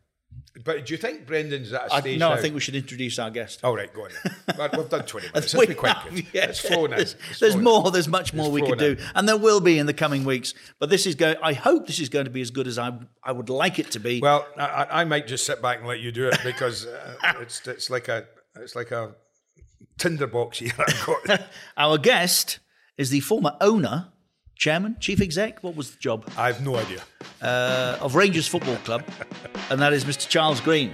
[0.64, 2.36] But do you think Brendan's at a I, stage no, now?
[2.36, 3.64] I think we should introduce our guest.
[3.64, 4.12] All right, go on.
[4.24, 4.70] Then.
[4.78, 5.54] We've done 20 minutes.
[5.54, 6.26] Let's be good.
[6.32, 6.46] yeah.
[6.46, 6.88] Let's now.
[6.88, 7.90] There's, there's more.
[7.90, 10.54] There's much more we could do, and there will be in the coming weeks.
[10.80, 11.38] But this is going.
[11.42, 13.90] I hope this is going to be as good as I I would like it
[13.92, 14.20] to be.
[14.20, 17.34] Well, I, I I might just sit back and let you do it because uh,
[17.42, 19.16] it's it's like a it's like a
[19.98, 20.72] tinderbox here.
[21.78, 22.60] Our guest
[22.98, 24.13] is the former owner,
[24.56, 25.64] chairman, chief exec.
[25.64, 26.30] What was the job?
[26.38, 27.02] I have no idea.
[27.42, 29.04] Uh, of Rangers Football Club,
[29.70, 30.28] and that is Mr.
[30.28, 30.94] Charles Green.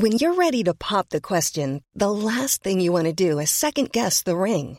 [0.00, 3.50] When you're ready to pop the question, the last thing you want to do is
[3.50, 4.78] second guess the ring.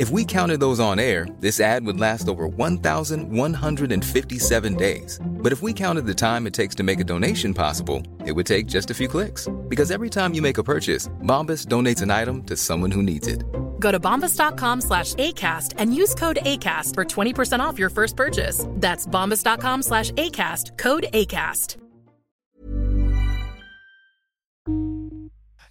[0.00, 5.20] If we counted those on air, this ad would last over 1,157 days.
[5.22, 8.46] But if we counted the time it takes to make a donation possible, it would
[8.46, 9.46] take just a few clicks.
[9.68, 13.26] Because every time you make a purchase, Bombas donates an item to someone who needs
[13.26, 13.44] it.
[13.78, 18.64] Go to bombas.com slash ACAST and use code ACAST for 20% off your first purchase.
[18.76, 21.76] That's bombas.com slash ACAST, code ACAST.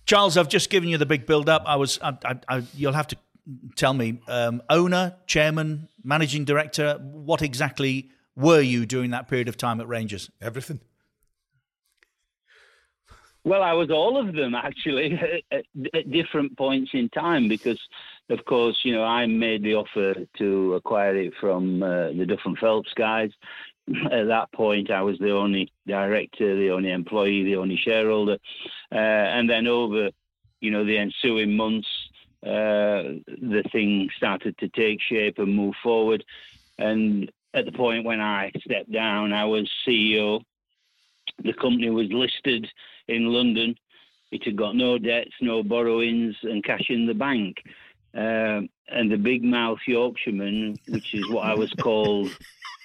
[0.05, 1.63] Charles, I've just given you the big build up.
[1.65, 3.17] I was, I, I, I, you'll have to
[3.75, 9.57] tell me, um, owner, chairman, managing director, what exactly were you during that period of
[9.57, 10.29] time at Rangers?
[10.41, 10.79] Everything.
[13.43, 15.19] Well, I was all of them actually
[15.51, 17.79] at, at different points in time because,
[18.29, 22.39] of course, you know, I made the offer to acquire it from uh, the Duff
[22.45, 23.31] and Phelps guys.
[24.11, 28.37] At that point, I was the only director, the only employee, the only shareholder,
[28.91, 30.09] uh, and then over,
[30.61, 31.87] you know, the ensuing months,
[32.45, 36.23] uh, the thing started to take shape and move forward.
[36.77, 40.41] And at the point when I stepped down, I was CEO.
[41.43, 42.67] The company was listed
[43.07, 43.75] in London.
[44.31, 47.57] It had got no debts, no borrowings, and cash in the bank.
[48.13, 52.29] Um, and the big mouth Yorkshireman, which is what I was called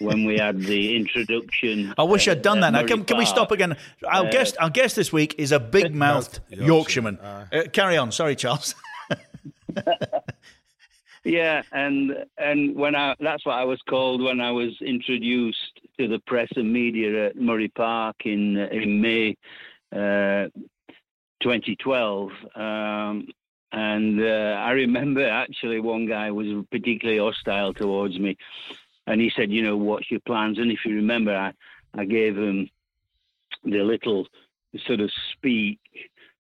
[0.01, 1.95] when we had the introduction.
[1.97, 2.71] I wish I'd done uh, that.
[2.73, 3.77] Now, can, can we stop again?
[4.07, 6.67] Our Uh, guest, our guest this week is a big mouthed Yorkshireman.
[6.67, 7.19] Yorkshireman.
[7.53, 7.57] Aye.
[7.59, 8.11] Uh, carry on.
[8.13, 8.75] Sorry, Charles.
[11.25, 16.07] Yeah, and and when I that's what I was called when I was introduced to
[16.07, 19.37] the press and media at Murray Park in in May
[19.91, 20.49] uh,
[21.41, 22.31] 2012.
[22.55, 23.29] Um,
[23.73, 28.37] and uh, I remember actually one guy was particularly hostile towards me,
[29.07, 31.55] and he said, "You know, what's your plans?" And if you remember, I
[31.99, 32.69] I gave him
[33.65, 34.27] the little
[34.87, 35.79] sort of speak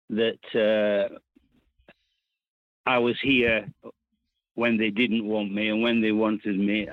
[0.10, 1.16] that uh,
[2.86, 3.68] I was here
[4.56, 6.88] when they didn't want me, and when they wanted me,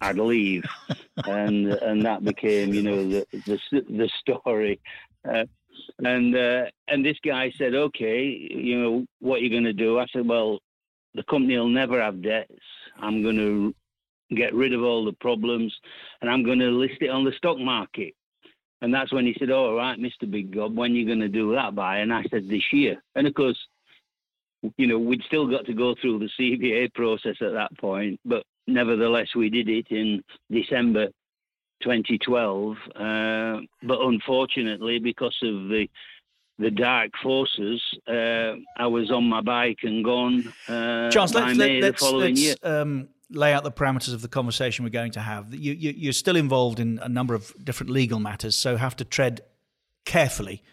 [0.00, 0.64] I'd leave,
[1.24, 4.80] and and that became, you know, the the the story.
[5.28, 5.44] Uh,
[6.04, 9.98] and uh, and this guy said, "Okay, you know, what are you going to do?"
[9.98, 10.60] I said, "Well,
[11.14, 12.52] the company will never have debts.
[12.98, 13.74] I'm going to
[14.34, 15.74] get rid of all the problems,
[16.20, 18.14] and I'm going to list it on the stock market.
[18.80, 20.30] And that's when he said, "All right, Mr.
[20.30, 23.02] Big Gob, when are you going to do that by?" And I said, "This year."
[23.14, 23.58] And of course,
[24.76, 28.42] you know, we'd still got to go through the CVA process at that point, but
[28.66, 31.08] nevertheless, we did it in December
[31.82, 32.76] 2012.
[32.94, 35.88] Uh, but unfortunately, because of the
[36.60, 41.80] the dark forces, uh, I was on my bike and gone uh, Charles, let's, let's,
[41.80, 45.54] the following let's um, lay out the parameters of the conversation we're going to have.
[45.54, 49.04] You, you, you're still involved in a number of different legal matters, so have to
[49.04, 49.42] tread
[50.04, 50.64] carefully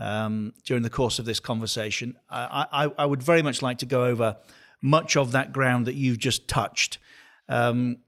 [0.00, 2.16] um, during the course of this conversation.
[2.28, 4.38] I, I, I, would very much like to go over
[4.80, 6.98] much of that ground that you've just touched.
[7.48, 7.98] Um,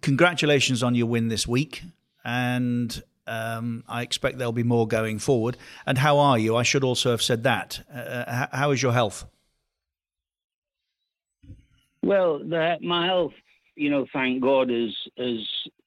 [0.00, 1.82] congratulations on your win this week,
[2.24, 5.58] and um, I expect there'll be more going forward.
[5.86, 6.56] And how are you?
[6.56, 7.84] I should also have said that.
[7.94, 9.26] Uh, how is your health?
[12.02, 13.34] Well, the, my health,
[13.76, 15.38] you know, thank God, is has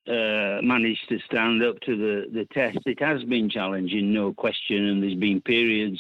[0.08, 2.80] uh, managed to stand up to the the test.
[2.86, 6.00] It has been challenging, no question, and there's been periods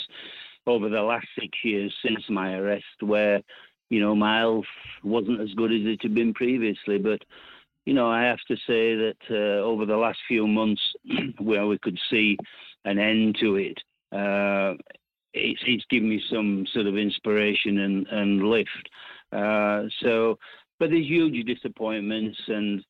[0.68, 3.42] over the last six years since my arrest where,
[3.90, 4.66] you know, my health
[5.04, 7.22] wasn't as good as it had been previously, but
[7.86, 10.82] you know, I have to say that uh, over the last few months,
[11.38, 12.38] where we could see
[12.84, 13.80] an end to it,
[14.12, 14.74] uh,
[15.34, 18.90] it's, it's given me some sort of inspiration and, and lift.
[19.32, 20.40] Uh, so,
[20.80, 22.84] but there's huge disappointments, and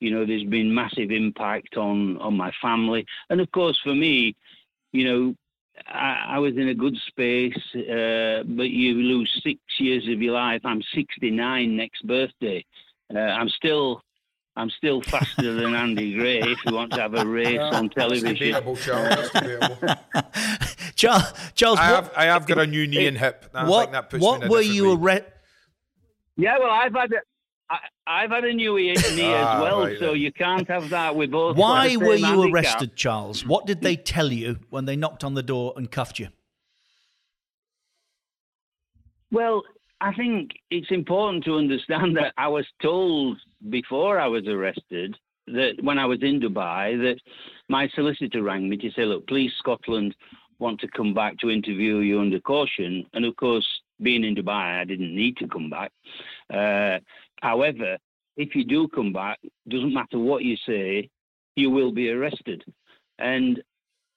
[0.00, 4.34] you know, there's been massive impact on on my family, and of course, for me,
[4.92, 5.34] you know,
[5.86, 10.34] I, I, was in a good space, uh, but you lose six years of your
[10.34, 10.62] life.
[10.64, 12.64] I'm 69 next birthday.
[13.14, 14.02] Uh, I'm still
[14.56, 18.52] I'm still faster than Andy Gray if you want to have a race on television.
[18.52, 19.30] That's Charles.
[19.32, 23.46] That's Charles, Charles I, what, have, I have got a new knee and hip.
[23.54, 25.32] I what what were you arrested?
[26.36, 27.20] Yeah, well, I've had a,
[28.06, 30.16] I, have had a new knee as Ah, well, right so then.
[30.20, 31.14] you can't have that.
[31.14, 31.56] We both.
[31.56, 32.52] Why were you handicap.
[32.54, 33.46] arrested, Charles?
[33.46, 36.28] What did they tell you when they knocked on the door and cuffed you?
[39.30, 39.62] Well,
[40.00, 45.74] I think it's important to understand that I was told before I was arrested that
[45.82, 47.16] when I was in Dubai that
[47.68, 50.14] my solicitor rang me to say, look, Police Scotland
[50.58, 53.06] want to come back to interview you under caution.
[53.14, 53.66] And of course,
[54.02, 55.90] being in Dubai, I didn't need to come back.
[56.52, 56.98] Uh,
[57.40, 57.98] however,
[58.36, 61.08] if you do come back, doesn't matter what you say,
[61.56, 62.62] you will be arrested.
[63.18, 63.62] And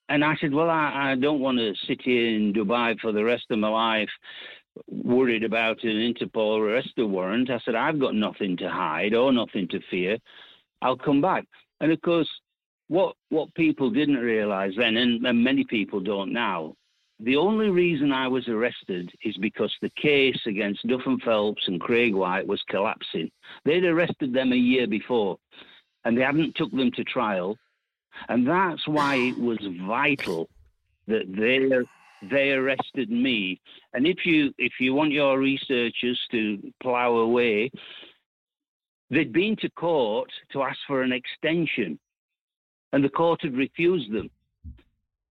[0.10, 3.24] and I said, well, I, I don't want to sit here in Dubai for the
[3.24, 4.10] rest of my life
[4.88, 7.50] worried about an Interpol arrest warrant.
[7.50, 10.18] I said, I've got nothing to hide or nothing to fear.
[10.82, 11.46] I'll come back.
[11.80, 12.30] And of course,
[12.88, 16.76] what what people didn't realise then, and, and many people don't now,
[17.24, 21.80] the only reason I was arrested is because the case against Duff and Phelps and
[21.80, 23.32] Craig White was collapsing.
[23.64, 25.38] They'd arrested them a year before,
[26.04, 27.58] and they hadn't took them to trial,
[28.28, 29.58] and that's why it was
[29.88, 30.50] vital
[31.08, 31.70] that they
[32.30, 33.62] they arrested me.
[33.94, 37.72] And if you if you want your researchers to plough away,
[39.10, 41.98] they'd been to court to ask for an extension,
[42.92, 44.30] and the court had refused them.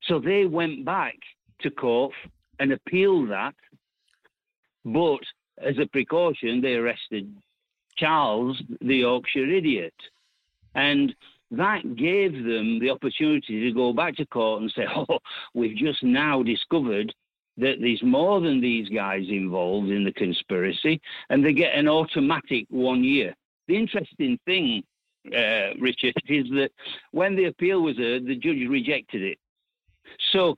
[0.04, 1.16] So they went back
[1.62, 2.12] to court
[2.58, 3.54] and appealed that,
[4.84, 5.20] but
[5.58, 7.34] as a precaution, they arrested
[7.96, 9.94] Charles, the Yorkshire idiot,
[10.74, 11.14] and
[11.50, 15.18] that gave them the opportunity to go back to court and say, "Oh,
[15.54, 17.14] we've just now discovered."
[17.58, 22.64] That there's more than these guys involved in the conspiracy, and they get an automatic
[22.70, 23.34] one year.
[23.68, 24.82] The interesting thing,
[25.26, 26.70] uh, Richard, is that
[27.10, 29.38] when the appeal was heard, the judge rejected it.
[30.32, 30.56] So,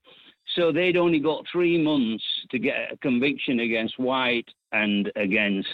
[0.54, 5.68] so they'd only got three months to get a conviction against White and against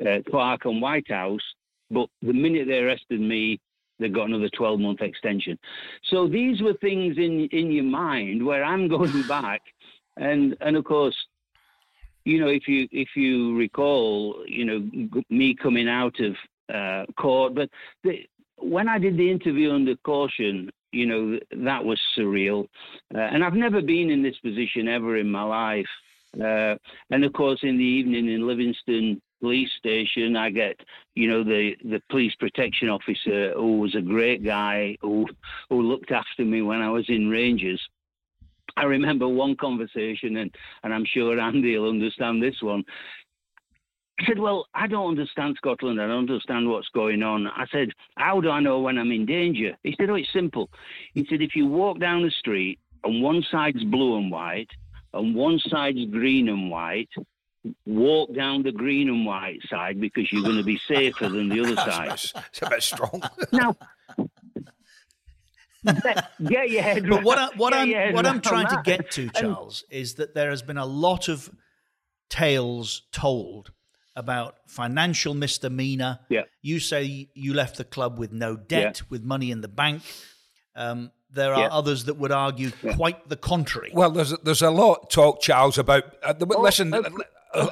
[0.00, 1.42] uh, Clark and Whitehouse.
[1.90, 3.60] But the minute they arrested me,
[3.98, 5.58] they got another 12 month extension.
[6.10, 9.62] So these were things in in your mind where I'm going back,
[10.16, 11.16] and and of course,
[12.24, 16.34] you know, if you if you recall, you know, me coming out of
[16.74, 17.68] uh, court, but
[18.02, 18.26] the,
[18.58, 22.66] when I did the interview under caution, you know, that was surreal,
[23.14, 25.86] uh, and I've never been in this position ever in my life.
[26.34, 26.74] Uh,
[27.10, 30.76] and of course, in the evening in Livingston police station, I get,
[31.14, 35.26] you know, the, the police protection officer who was a great guy who
[35.68, 37.80] who looked after me when I was in Rangers.
[38.76, 40.50] I remember one conversation, and,
[40.82, 42.82] and I'm sure Andy will understand this one.
[44.20, 46.00] I said, Well, I don't understand Scotland.
[46.00, 47.46] I don't understand what's going on.
[47.48, 49.76] I said, How do I know when I'm in danger?
[49.82, 50.70] He said, Oh, it's simple.
[51.14, 54.70] He said, If you walk down the street and one side's blue and white
[55.12, 57.10] and one side's green and white,
[57.86, 61.60] walk down the green and white side because you're going to be safer than the
[61.60, 62.12] other side.
[62.12, 63.22] It's a bit strong.
[63.52, 63.76] now,
[66.46, 67.08] get your head.
[67.08, 70.34] But what, I, what I'm what I'm trying to get to, And- Charles, is that
[70.34, 71.50] there has been a lot of
[72.30, 73.70] tales told
[74.16, 76.20] about financial misdemeanor.
[76.28, 76.42] Yeah.
[76.62, 80.02] You say you left the club with no debt, with money in the bank.
[80.76, 81.68] Um, there are Yeah.
[81.72, 83.90] others that would argue quite the contrary.
[83.92, 86.04] Well, there's there's a lot talk, Charles, about.
[86.22, 87.02] Uh, the, listen, a,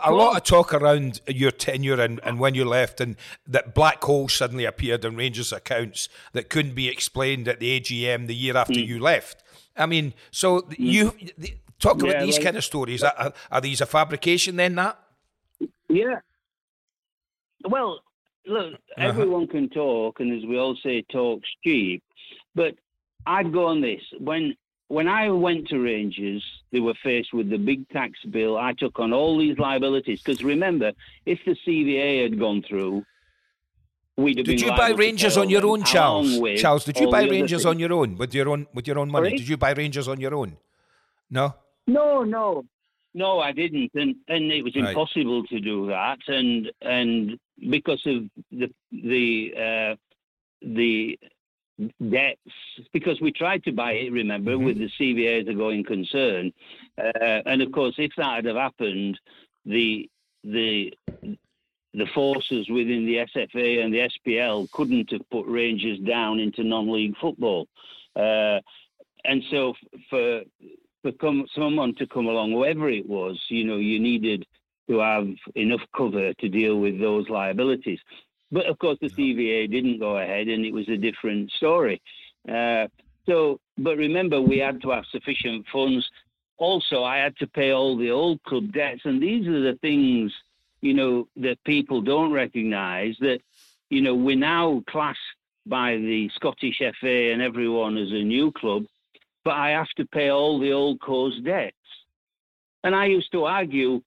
[0.05, 4.02] a lot of talk around your tenure and, and when you left, and that black
[4.02, 8.57] hole suddenly appeared in Rangers accounts that couldn't be explained at the AGM the year
[8.57, 9.42] after you left.
[9.76, 13.02] I mean, so you the- talk about Yeah, these well- kind of stories.
[13.05, 14.74] Are, are- are these a fabrication then?
[14.76, 14.98] That
[15.88, 16.20] Yeah.
[17.68, 18.01] Well,
[18.46, 19.09] look, Uh-huh.
[19.09, 22.03] everyone can talk, and as we all say, talk's cheap.
[22.55, 22.75] But
[23.27, 24.03] I'd go on this.
[24.18, 24.57] When
[24.88, 28.59] when I went to Rangers, they were faced with the big tax bill.
[28.59, 30.92] I took on all these liabilities because remember,
[31.25, 33.03] if the CVA had gone through,
[34.18, 36.38] we'd have did been you buy Rangers on your own, Charles?
[36.61, 39.29] Charles, did you buy Rangers on your own with your own with your own money?
[39.31, 39.38] Sorry?
[39.38, 40.59] Did you buy Rangers on your own?
[41.31, 41.55] No.
[41.87, 42.64] No, no,
[43.14, 44.88] no, I didn't, and and it was Right.
[44.90, 47.38] impossible to do that, and and
[47.70, 49.96] because of the the uh,
[50.62, 51.18] the
[52.11, 52.40] debts,
[52.92, 56.53] because we tried to buy it, remember, with the CVA as a going concern,
[56.98, 59.18] uh, and of course, if that had have happened,
[59.64, 60.09] the
[60.44, 60.92] the
[61.94, 67.16] the forces within the SFA and the SPL couldn't have put Rangers down into non-league
[67.20, 67.66] football,
[68.16, 68.61] uh,
[69.25, 70.42] and so f- for
[71.03, 74.46] for come, someone to come along, whoever it was, you know, you needed
[74.92, 78.00] to have enough cover to deal with those liabilities.
[78.50, 82.00] But of course, the CVA didn't go ahead, and it was a different story.
[82.48, 82.87] Uh,
[83.26, 86.09] so, but remember, we had to have sufficient funds.
[86.59, 90.33] Also, I had to pay all the old club debts, and these are the things,
[90.81, 93.16] you know, that people don't recognise.
[93.20, 93.40] That,
[93.90, 95.18] you know, we're now classed
[95.64, 98.85] by the Scottish FA and everyone as a new club
[99.44, 101.76] but I have to pay all the old co's debts.
[102.85, 104.02] And I used to argue,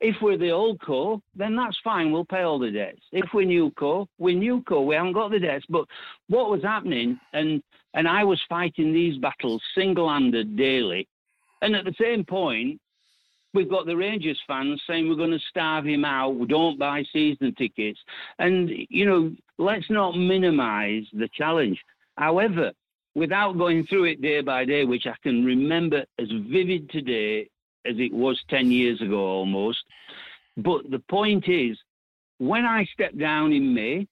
[0.00, 3.00] if we're the old co, then that's fine, we'll pay all the debts.
[3.12, 5.64] If we're new co, we're new co, we haven't got the debts.
[5.68, 5.86] But
[6.28, 7.62] what was happening, and
[7.94, 11.08] and I was fighting these battles single-handed daily,
[11.62, 12.78] and at the same point,
[13.54, 17.02] we've got the Rangers fans saying we're going to starve him out, we don't buy
[17.12, 17.98] season tickets,
[18.38, 21.80] and you know, let's not minimise the challenge.
[22.18, 22.72] However,
[23.14, 27.48] without going through it day by day, which I can remember as vivid today
[27.88, 29.84] as it was 10 years ago almost.
[30.56, 31.78] But the point is,
[32.38, 34.06] when I stepped down in May,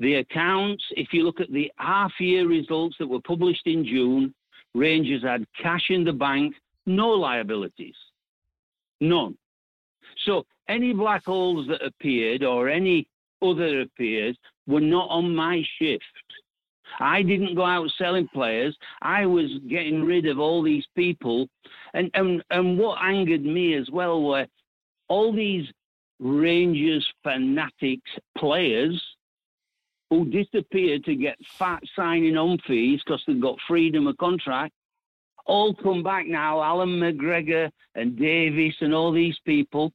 [0.00, 4.34] the accounts, if you look at the half year results that were published in June,
[4.74, 6.54] Rangers had cash in the bank,
[6.86, 7.94] no liabilities.
[9.00, 9.36] None.
[10.24, 13.06] So any black holes that appeared or any
[13.42, 16.04] other appears were not on my shift.
[17.00, 18.76] I didn't go out selling players.
[19.00, 21.48] I was getting rid of all these people.
[21.94, 24.46] And, and, and what angered me as well were
[25.08, 25.66] all these
[26.20, 29.02] Rangers fanatics players
[30.08, 34.72] who disappeared to get fat signing on fees because they've got freedom of contract.
[35.46, 39.92] All come back now, Alan McGregor and Davis and all these people.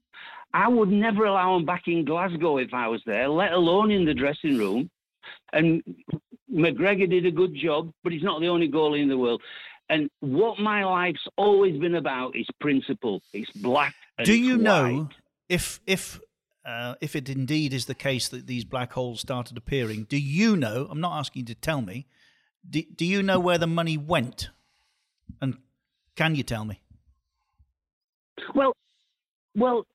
[0.53, 4.05] I would never allow them back in Glasgow if I was there, let alone in
[4.05, 4.89] the dressing room.
[5.53, 5.83] And
[6.51, 9.41] McGregor did a good job, but he's not the only goalie in the world.
[9.89, 13.21] And what my life's always been about is principle.
[13.33, 13.95] It's black.
[14.23, 15.09] Do you know
[15.49, 16.19] if if
[16.65, 20.05] uh, if it indeed is the case that these black holes started appearing?
[20.09, 20.87] Do you know?
[20.91, 22.07] I'm not asking you to tell me.
[22.69, 24.49] Do, do you know where the money went?
[25.41, 25.57] And
[26.17, 26.81] can you tell me?
[28.53, 28.73] Well,
[29.55, 29.85] well,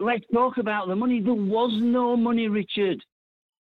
[0.00, 1.20] let's talk about the money.
[1.20, 3.04] There was no money, Richard.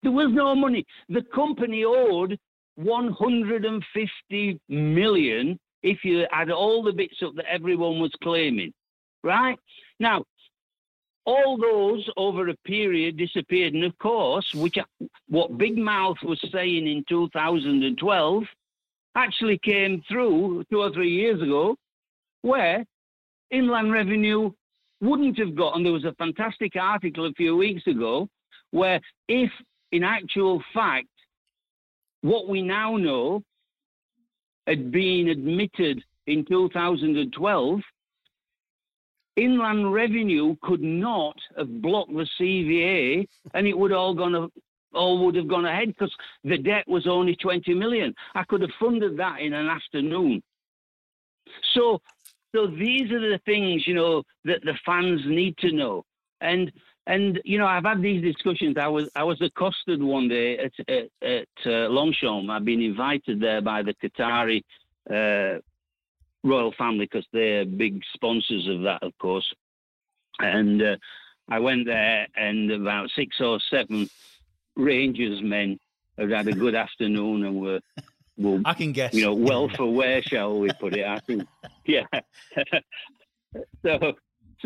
[0.02, 0.84] There was no money.
[1.08, 2.38] The company owed
[2.76, 8.72] 150 million if you add all the bits up that everyone was claiming,
[9.22, 9.58] right?
[10.00, 10.24] Now,
[11.24, 13.74] all those over a period disappeared.
[13.74, 14.78] And of course, which
[15.28, 18.44] what Big Mouth was saying in 2012
[19.16, 21.76] actually came through two or three years ago,
[22.42, 22.84] where
[23.50, 24.52] inland revenue
[25.00, 25.76] wouldn't have got.
[25.76, 28.28] And there was a fantastic article a few weeks ago
[28.70, 29.50] where, if
[29.92, 31.08] in actual fact,
[32.22, 33.42] what we now know
[34.66, 37.80] had been admitted in 2012,
[39.36, 44.50] inland revenue could not have blocked the CVA and it would all gone
[44.94, 48.14] all would have gone ahead because the debt was only 20 million.
[48.34, 50.42] I could have funded that in an afternoon.
[51.74, 52.00] So
[52.54, 56.04] so these are the things you know that the fans need to know.
[56.40, 56.72] And
[57.06, 58.76] and you know, I've had these discussions.
[58.76, 62.50] I was I was accosted one day at at, at uh, Longchamp.
[62.50, 64.62] I've been invited there by the Qatari
[65.08, 65.60] uh,
[66.42, 69.54] royal family because they're big sponsors of that, of course.
[70.40, 70.96] And uh,
[71.48, 74.10] I went there, and about six or seven
[74.74, 75.78] Rangers men
[76.18, 77.80] had had a good afternoon and were.
[78.36, 79.14] Well, I can guess.
[79.14, 81.06] You know, well for where shall we put it?
[81.06, 81.46] I think,
[81.86, 82.04] yeah.
[83.82, 84.14] so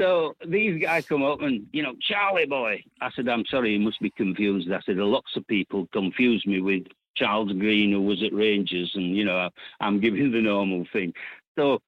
[0.00, 2.82] so these guys come up and, you know, Charlie boy.
[3.00, 4.72] I said, I'm sorry, you must be confused.
[4.72, 6.84] I said, lots of people confuse me with
[7.16, 11.12] Charles Green, who was at Rangers, and, you know, I'm giving the normal thing.
[11.58, 11.80] So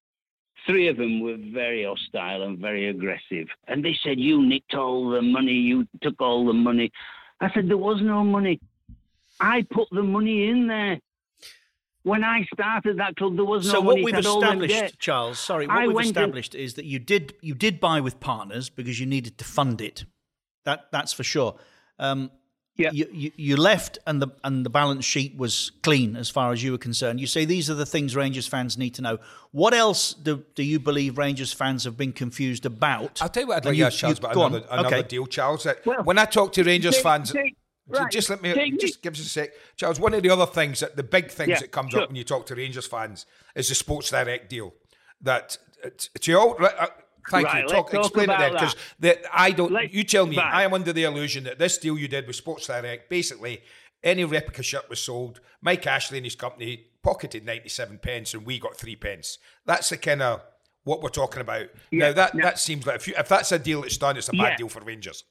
[0.66, 3.48] three of them were very hostile and very aggressive.
[3.66, 6.92] And they said, You nicked all the money, you took all the money.
[7.40, 8.60] I said, There was no money.
[9.40, 11.00] I put the money in there
[12.04, 14.02] when I started that club, there was no so money.
[14.02, 17.34] what we've to established, Charles, sorry, what I we've went established is that you did
[17.40, 20.04] you did buy with partners because you needed to fund it.
[20.64, 21.56] That that's for sure.
[21.98, 22.30] Um,
[22.76, 22.90] yeah.
[22.90, 26.62] You, you, you left and the and the balance sheet was clean as far as
[26.64, 27.20] you were concerned.
[27.20, 29.18] You say these are the things Rangers fans need to know.
[29.50, 33.20] What else do, do you believe Rangers fans have been confused about?
[33.20, 34.96] I'll tell you what I'd like you, to ask Charles you- about go another, another
[34.96, 35.06] Okay.
[35.08, 35.64] deal, Charles.
[35.64, 37.56] That when I talk to Rangers take- fans, take- J-
[37.88, 39.98] right, just let me take just give us a sec, Charles.
[40.00, 42.02] One of the other things that the big things Yeah, that comes sure.
[42.02, 44.74] up when you talk to Rangers fans is the Sports Direct deal.
[45.20, 46.86] That uh, to you all, right, uh,
[47.30, 47.68] thank Right, you.
[47.68, 49.18] Talk, talk explain it then, because that.
[49.32, 49.72] I don't.
[49.72, 50.36] Let's- you tell me.
[50.36, 50.52] right.
[50.54, 53.62] I am under the illusion that this deal you did with Sports Direct, basically,
[54.02, 55.40] any replica shirt was sold.
[55.60, 59.38] Mike Ashley and his company pocketed ninety-seven pence, and we got three pence.
[59.66, 60.40] That's the kind of
[60.84, 61.66] what we're talking about.
[61.92, 64.28] Yeah, now that that seems like if, you, if that's a deal that's done, it's
[64.28, 64.56] a bad Yeah.
[64.56, 65.22] deal for Rangers.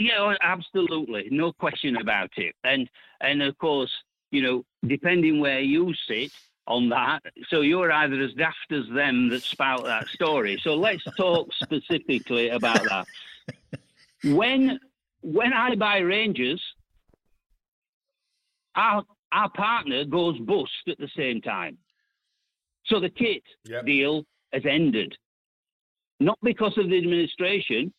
[0.00, 2.54] Yeah, oh, absolutely, no question about it.
[2.64, 2.88] And
[3.20, 3.92] and of course,
[4.30, 6.32] you know, depending where you sit
[6.66, 7.20] on that,
[7.50, 10.58] so you're either as daft as them that spout that story.
[10.64, 13.06] So let's talk specifically about that.
[14.22, 14.80] When
[15.20, 16.62] when I buy Rangers,
[18.76, 21.76] our our partner goes bust at the same time.
[22.86, 23.84] So the kit Yep.
[23.84, 24.24] deal
[24.54, 25.14] has ended.
[26.20, 27.92] Not because of the administration,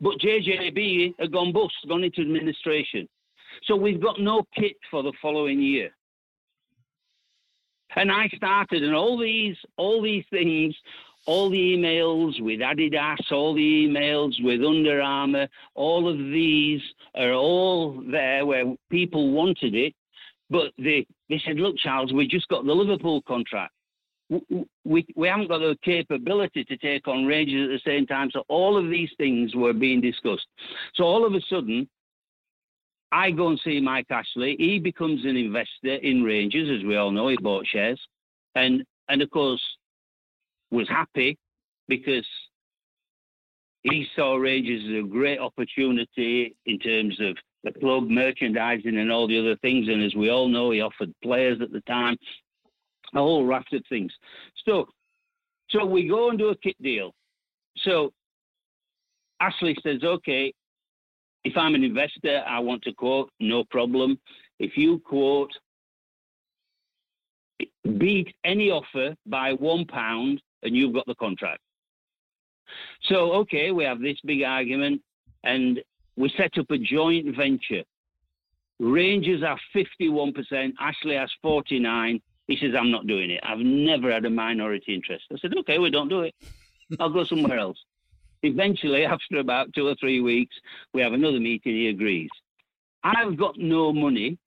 [0.00, 3.08] but JJB had gone bust, gone into administration.
[3.64, 5.90] So we've got no kit for the following year.
[7.96, 10.74] And I started, and all these, all these things,
[11.26, 16.80] all the emails with Adidas, all the emails with Under Armour, all of these
[17.14, 19.94] are all there where people wanted it,
[20.50, 23.72] but they they said, "Look, Charles, we just got the Liverpool contract.
[24.30, 28.44] We we haven't got the capability to take on Rangers at the same time." So
[28.48, 30.46] all of these things were being discussed.
[30.94, 31.88] So all of a sudden,
[33.10, 34.56] I go and see Mike Ashley.
[34.58, 37.28] He becomes an investor in Rangers, as we all know.
[37.28, 38.00] He bought shares,
[38.54, 39.62] and and of course
[40.70, 41.38] was happy
[41.88, 42.26] because
[43.82, 49.26] he saw Rangers as a great opportunity in terms of the club merchandising and all
[49.26, 49.88] the other things.
[49.88, 52.16] And as we all know, he offered players at the time
[53.14, 54.12] a whole raft of things.
[54.66, 54.86] So,
[55.70, 57.12] so we go and do a kit deal.
[57.78, 58.12] So
[59.40, 60.52] Ashley says, okay,
[61.44, 64.18] if I'm an investor, I want to quote, no problem.
[64.58, 65.52] If you quote,
[67.98, 71.60] beat any offer by one pound and you've got the contract.
[73.04, 75.00] So, okay, we have this big argument
[75.44, 75.80] and
[76.16, 77.82] we set up a joint venture.
[78.80, 82.20] Rangers are 51%, Ashley has 49.
[82.48, 83.40] He says, I'm not doing it.
[83.44, 85.24] I've never had a minority interest.
[85.32, 86.34] I said, okay, we don't do it.
[86.98, 87.78] I'll go somewhere else.
[88.42, 90.56] Eventually, after about two or three weeks,
[90.94, 91.74] we have another meeting.
[91.74, 92.30] He agrees.
[93.04, 94.38] I've got no money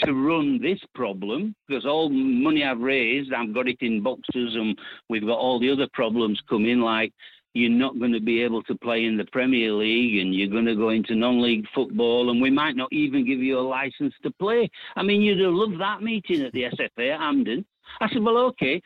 [0.00, 4.78] to run this problem because all money I've raised, I've got it in boxes, and
[5.08, 7.12] we've got all the other problems come in, like
[7.56, 10.66] you're not going to be able to play in the Premier League and you're going
[10.66, 14.14] to go into non league football, and we might not even give you a license
[14.22, 14.70] to play.
[14.94, 16.62] I mean, you'd have loved that meeting at the
[16.98, 17.64] SFA at Hampden.
[18.00, 18.82] I said, Well, okay,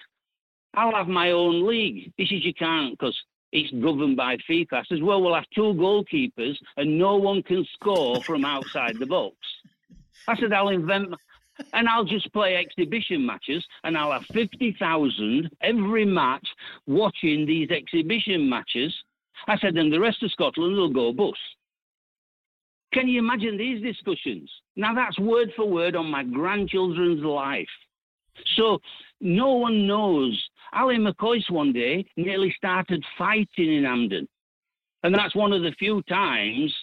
[0.74, 2.12] I'll have my own league.
[2.16, 3.18] He says, You can't because
[3.52, 4.72] it's governed by FIFA.
[4.74, 9.06] I says, Well, we'll have two goalkeepers and no one can score from outside the
[9.06, 9.34] box.
[10.28, 11.12] I said, I'll invent,
[11.72, 16.46] and I'll just play exhibition matches, and I'll have 50,000 every match
[16.86, 18.94] watching these exhibition matches.
[19.46, 21.38] I said, then the rest of Scotland will go bust.
[22.92, 24.50] Can you imagine these discussions?
[24.76, 27.68] Now, that's word for word on my grandchildren's life.
[28.56, 28.78] So,
[29.20, 30.42] no one knows.
[30.72, 34.26] Ally McCoist one day nearly started fighting in Hampden.
[35.02, 36.74] And that's one of the few times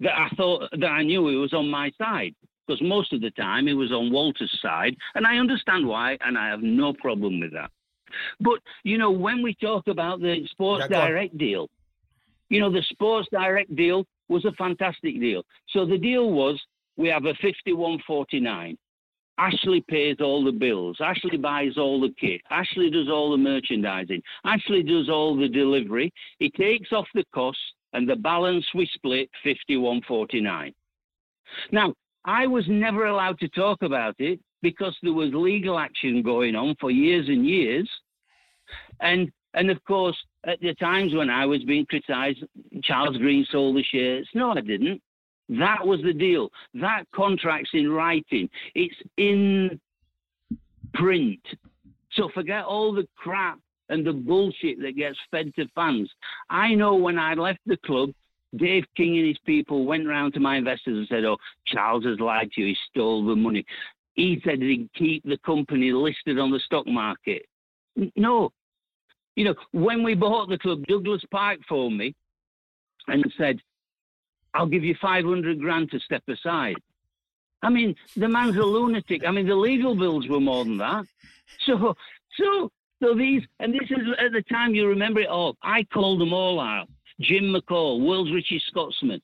[0.00, 2.34] that I thought that I knew he was on my side
[2.68, 6.36] because most of the time he was on Walter's side, and I understand why, and
[6.36, 7.70] I have no problem with that.
[8.40, 11.10] But you know, when we talk about the Sports Yeah, go on.
[11.10, 11.68] Direct deal,
[12.48, 15.42] you know, the Sports Direct deal was a fantastic deal.
[15.70, 16.60] So the deal was
[16.96, 18.76] we have a fifty-one forty-nine.
[19.38, 20.96] Ashley pays all the bills.
[21.00, 22.40] Ashley buys all the kit.
[22.50, 24.20] Ashley does all the merchandising.
[24.44, 26.12] Ashley does all the delivery.
[26.40, 27.62] He takes off the costs,
[27.92, 30.74] and the balance we split fifty-one forty-nine.
[31.70, 31.94] Now,
[32.24, 36.74] I was never allowed to talk about it because there was legal action going on
[36.80, 37.88] for years and years.
[39.00, 40.16] And and of course,
[40.46, 42.44] at the times when I was being criticised,
[42.82, 44.28] Charles Green sold the shares.
[44.34, 45.00] No, I didn't.
[45.48, 46.50] That was the deal.
[46.74, 48.48] That contract's in writing.
[48.74, 49.80] It's in
[50.94, 51.40] print.
[52.12, 53.58] So forget all the crap
[53.88, 56.10] and the bullshit that gets fed to fans.
[56.50, 58.10] I know when I left the club,
[58.56, 61.36] Dave King and his people went round to my investors and said, "Oh,
[61.66, 62.68] Charles has lied to you.
[62.68, 63.64] He stole the money."
[64.14, 67.46] He said he'd keep the company listed on the stock market.
[68.16, 68.50] No,
[69.38, 72.12] you know, when we bought the club, Douglas Park phoned me
[73.06, 73.60] and said,
[74.52, 76.74] I'll give you 500 grand to step aside.
[77.62, 79.22] I mean, the man's a lunatic.
[79.24, 81.06] I mean, the legal bills were more than that.
[81.66, 81.94] So,
[82.36, 82.70] so,
[83.00, 85.56] so these, and this is at the time you remember it all.
[85.62, 86.88] I called them all out.
[87.20, 89.20] Jim McColl, world's richest Scotsman.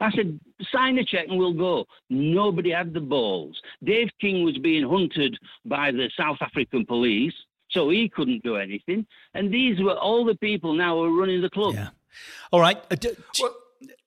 [0.00, 0.38] I said,
[0.72, 1.86] sign a check and we'll go.
[2.10, 3.60] Nobody had the balls.
[3.84, 7.34] Dave King was being hunted by the South African police,
[7.70, 9.06] so he couldn't do anything.
[9.34, 11.74] And these were all the people now who are running the club.
[12.50, 12.78] All right.
[12.90, 12.96] Uh,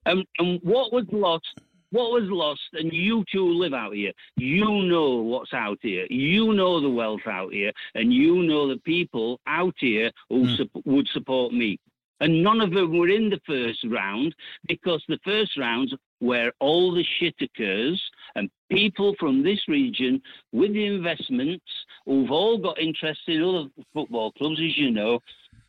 [0.06, 1.48] And, and what was lost,
[1.92, 6.06] what was lost, and you two live out here, you know what's out here.
[6.12, 10.70] You know the wealth out here, and you know the people out here who sup-
[10.86, 11.80] would support me.
[12.22, 14.34] And none of them were in the first round
[14.68, 18.02] because the first round's where all the shit occurs,
[18.36, 20.22] and people from this region
[20.54, 21.66] with the investments
[22.06, 25.20] who've all got interest in other football clubs, as you know,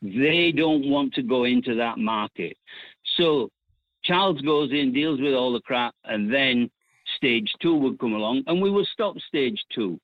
[0.02, 2.56] they don't want to go into that market.
[3.16, 3.50] So
[4.04, 6.70] Charles goes in, deals with all the crap, and then
[7.16, 9.98] stage two would come along, and we would stop stage two.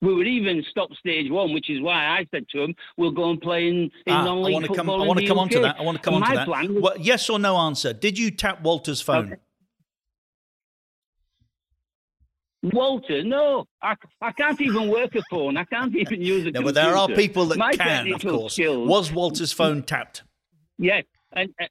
[0.00, 3.30] We would even stop stage one, which is why I said to him, "We'll go
[3.30, 3.74] and play in,
[4.06, 4.88] in Ah, I non-league want to come.
[4.90, 5.76] I want to come on to that.
[5.78, 6.48] I want to come on to that.
[6.48, 7.92] was- Well, yes or no answer.
[7.92, 9.36] Did you tap Walter's phone?
[12.62, 15.56] Walter, no, I, I can't even work a phone.
[15.56, 18.54] I can't even use a No, but there are people that My can, of course.
[18.54, 20.24] skills- Was Walter's phone tapped?
[20.78, 21.68] Yes, and, and,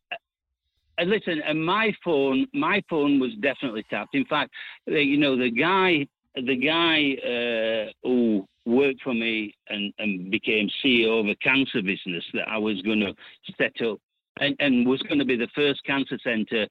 [0.98, 4.16] and listen, and my phone, my phone was definitely tapped.
[4.16, 4.52] In fact,
[4.90, 6.08] uh, you know, the guy,
[6.46, 12.24] the guy uh, who worked for me and, and became CEO of a cancer business
[12.34, 13.14] that I was going to
[13.58, 14.00] set up,
[14.40, 16.68] and, and was going to be the first cancer centre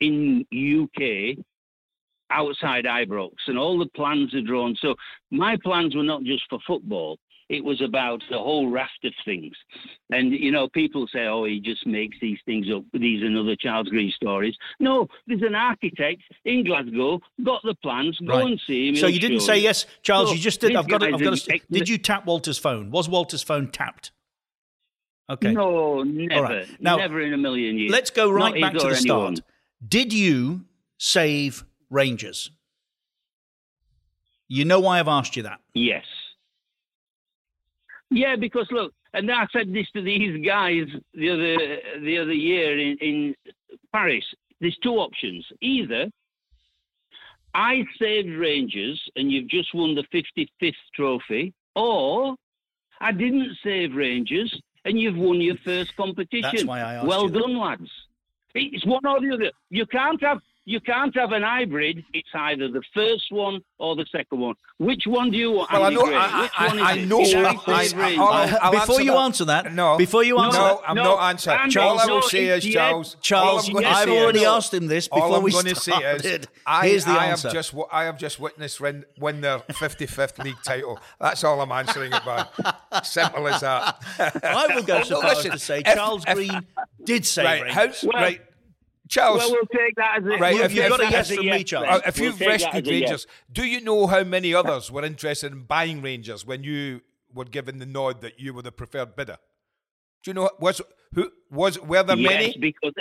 [0.00, 1.36] in UK
[2.30, 4.74] outside Ibrox, and all the plans are drawn.
[4.80, 4.94] So
[5.30, 7.18] my plans were not just for football;
[7.52, 9.54] it was about the whole raft of things.
[10.10, 12.82] And you know, people say, "Oh, he just makes these things up.
[12.94, 18.18] These and other Charles Green stories." No, there's an architect in Glasgow got the plans.
[18.18, 18.46] Go Right.
[18.52, 18.96] and see him.
[18.96, 20.30] So you didn't say yes, Charles.
[20.30, 20.74] So you just did.
[20.74, 21.02] I've got.
[21.02, 21.36] To, I've got.
[21.36, 22.90] To, did you tap Walter's phone?
[22.90, 24.12] Was Walter's phone tapped?
[25.30, 25.52] Okay.
[25.52, 26.80] No, never, right.
[26.80, 27.92] Now, never in a million years.
[27.92, 29.40] Let's go right Not back to the start.
[29.86, 30.62] Did you
[30.98, 32.50] save Rangers?
[34.48, 35.60] You know why I've asked you that.
[35.74, 36.04] Yes.
[38.12, 42.78] Yeah, because look, and I said this to these guys the other the other year
[42.78, 43.34] in, in
[43.92, 44.24] Paris.
[44.60, 45.44] There's two options.
[45.60, 46.06] Either
[47.54, 52.36] I saved Rangers and you've just won the 55th trophy, or
[53.00, 56.50] I didn't save Rangers and you've won your first competition.
[56.52, 57.38] That's why I asked well you that.
[57.40, 57.90] done, lads.
[58.54, 59.50] It's one or the other.
[59.70, 62.04] You can't have you can't have an hybrid.
[62.14, 64.54] It's either the first one or the second one.
[64.78, 65.72] Which one do you want?
[65.72, 66.14] Well, I know- Gray?
[66.16, 67.54] I- Which I- is I know- Did I-
[67.86, 68.18] save I- Rangers?
[68.20, 69.18] I'll- I'll uh, before answer you that.
[69.18, 69.98] answer that, No.
[69.98, 71.58] before you answer no, that, I'm not answering.
[71.60, 72.74] Andy, All I will no, say it's is, yes.
[72.74, 75.50] Charles, Charles, all I'm gonna I've already is- asked him this all before I'm we
[75.52, 76.22] gonna started.
[76.22, 77.48] Say is, I, Here's the I answer.
[77.48, 80.98] Have just, I have just witnessed win, win their 55th league title.
[81.20, 82.52] That's all I'm answering about.
[83.04, 84.00] Simple as that.
[84.44, 86.66] I will go so far as to say Charles Green
[87.04, 88.04] did say right, how, Rangers.
[88.14, 88.40] right,
[89.12, 89.38] Charles.
[89.40, 91.64] Well, we'll take that as a Right, You've- if you've got a yes from me,
[91.64, 92.02] Charles.
[92.06, 93.00] If We'll you've take that rescued a yes.
[93.02, 97.02] Rangers, do you know how many others were interested in buying Rangers when you
[97.34, 99.36] were given the nod that you were the preferred bidder?
[100.22, 100.80] Do you know was
[101.14, 102.56] who was were there yes, many?
[102.58, 102.92] because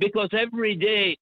[0.00, 1.16] because every day,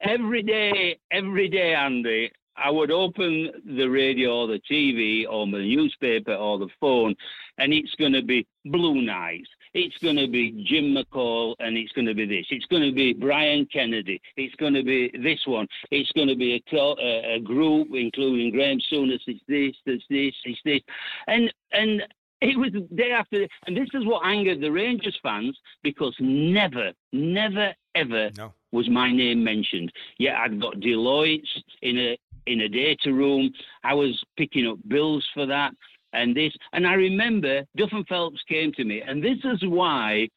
[0.00, 5.58] every day, every day, Andy, I would open the radio or the TV or the
[5.58, 7.14] newspaper or the phone,
[7.58, 9.48] and it's going to be Blue Knights.
[9.74, 12.46] It's going to be Jim McColl, and it's going to be this.
[12.50, 14.20] It's going to be Brian Kennedy.
[14.36, 15.66] It's going to be this one.
[15.90, 19.20] It's going to be a, a, a group including Graham Souness.
[19.26, 20.80] It's this, it's this, it's this,
[21.26, 22.02] and and
[22.40, 23.48] It was day after day.
[23.66, 28.52] And this is what angered the Rangers fans because never, never, ever no.
[28.70, 29.90] was my name mentioned.
[30.18, 31.48] Yet I'd got Deloitte
[31.80, 33.50] in a in a data room.
[33.82, 35.72] I was picking up bills for that
[36.14, 36.52] and this.
[36.72, 40.28] And I remember Duff and Phelps came to me, and this is why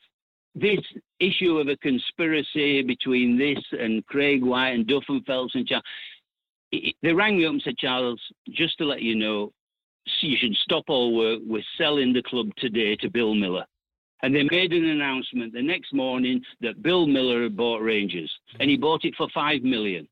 [0.56, 0.80] this
[1.20, 5.84] issue of a conspiracy between this and Craig White and Duff and Phelps and Charles.
[6.72, 8.20] They rang me up and said, Charles,
[8.50, 9.52] just to let you know,
[10.22, 11.40] you should stop all work.
[11.46, 13.66] We're selling the club today to Bill Miller.
[14.24, 18.70] And they made an announcement the next morning that Bill Miller had bought Rangers, and
[18.70, 20.08] he bought it for five million.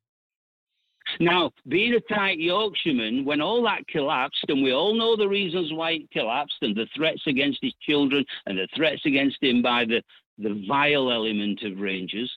[1.20, 5.72] Now, being a tight Yorkshireman, when all that collapsed, and we all know the reasons
[5.72, 9.86] why it collapsed, and the threats against his children, and the threats against him by
[9.86, 10.02] the,
[10.38, 12.32] the vile element of Rangers,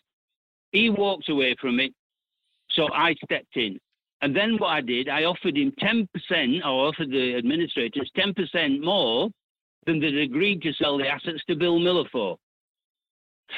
[0.73, 1.93] he walked away from it.
[2.71, 3.79] So I stepped in.
[4.21, 6.07] And then what I did, I offered him 10%,
[6.65, 9.31] or offered the administrators 10% more
[9.87, 12.37] than they'd agreed to sell the assets to Bill Miller for.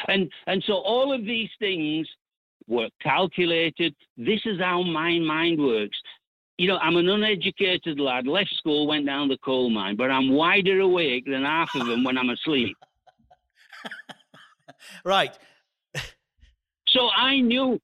[0.06, 2.06] And, and so all of these things
[2.66, 3.94] were calculated.
[4.16, 5.98] This is how my mind works.
[6.58, 10.32] You know, I'm an uneducated lad, left school, went down the coal mine, but I'm
[10.32, 12.76] wider awake than half of them when I'm asleep.
[15.04, 15.36] right.
[16.86, 17.80] so I knew,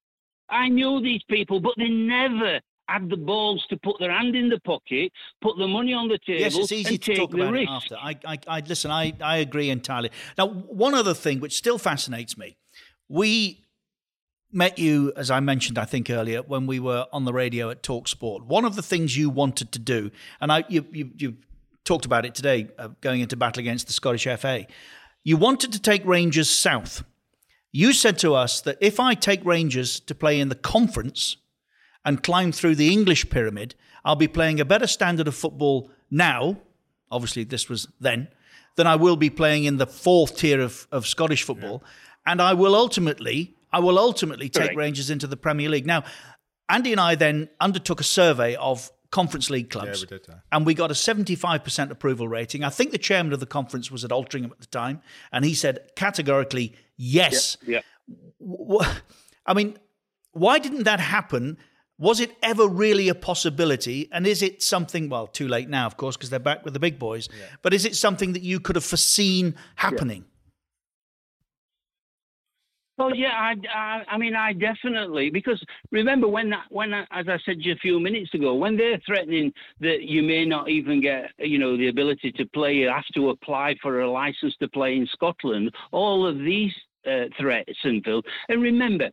[0.51, 4.49] I knew these people, but they never had the balls to put their hand in
[4.49, 6.41] the pocket, put the money on the table.
[6.41, 7.69] Yes, it's easy to talk about risk.
[7.69, 7.97] it after.
[7.97, 8.91] I, I, I listen.
[8.91, 10.11] I, I agree entirely.
[10.39, 12.57] Now, one other thing which still fascinates me,
[13.09, 13.66] we
[14.53, 17.83] met you, as I mentioned, I think earlier, when we were on the radio at
[17.83, 18.45] Talk Sport.
[18.45, 21.37] One of the things you wanted to do, and I, you, you, you
[21.85, 24.67] talked about it today, uh, going into battle against the Scottish FA,
[25.25, 27.05] you wanted to take Rangers south.
[27.73, 31.37] You said to us that if I take Rangers to play in the conference
[32.05, 33.75] and climb through the English pyramid,
[34.05, 36.59] I'll be playing a better standard of football now.
[37.11, 38.29] Obviously, this was then.
[38.77, 41.83] Than I will be playing in the fourth tier of, of Scottish football.
[41.83, 42.33] Yeah.
[42.33, 44.77] And I will ultimately I will ultimately take Correct.
[44.79, 45.85] Rangers into the Premier League.
[45.85, 46.05] Now,
[46.71, 50.01] Andy and I then undertook a survey of Conference League clubs.
[50.01, 52.65] Yeah, we did, And we got a 75% approval rating.
[52.65, 55.53] I think the chairman of the conference was at Altrincham at the time, and he
[55.53, 57.59] said categorically, yes.
[57.67, 57.83] Yeah.
[58.41, 58.93] yeah.
[59.45, 59.77] I mean,
[60.33, 61.59] why didn't that happen?
[61.99, 64.09] Was it ever really a possibility?
[64.11, 66.81] And is it something, well, too late now, of course, because they're back with the
[66.81, 67.45] big boys, yeah.
[67.61, 70.25] but is it something that you could have foreseen happening?
[72.99, 77.39] Well, yeah, I, I, I, mean, I definitely because remember when that, when as I
[77.45, 81.59] said a few minutes ago, when they're threatening that you may not even get, you
[81.59, 85.07] know, the ability to play, you have to apply for a license to play in
[85.13, 85.75] Scotland.
[85.93, 86.73] All of these
[87.07, 89.11] uh, threats, and Phil, and remember,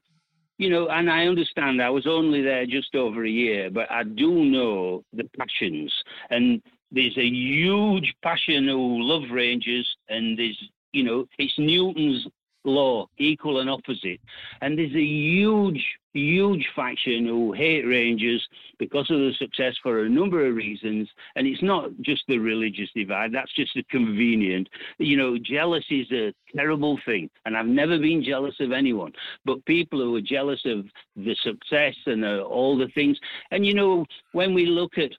[0.58, 4.04] you know, and I understand I was only there just over a year, but I
[4.04, 5.94] do know the passions,
[6.30, 12.28] and there's a huge passion who love Rangers, and there's you know, it's Newton's
[12.64, 14.20] law, equal and opposite.
[14.61, 15.84] And there's a huge,
[16.14, 18.45] huge faction who hate Rangers
[18.80, 21.09] because of the success for a number of reasons.
[21.36, 24.70] And it's not just the religious divide, that's just a convenient.
[24.97, 27.30] You know, jealousy is a terrible thing.
[27.45, 29.14] And I've never been jealous of anyone.
[29.45, 30.86] But people who are jealous of
[31.16, 33.18] the success and uh, all the things.
[33.51, 35.11] And, you know, when we look at,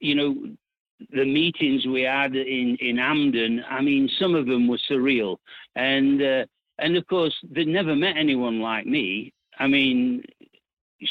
[0.00, 0.34] you know,
[1.12, 5.36] the meetings we had in, in Hampden, I mean, some of them were surreal.
[5.76, 6.44] And uh,
[6.78, 9.32] and of course, they never met anyone like me.
[9.58, 10.22] I mean,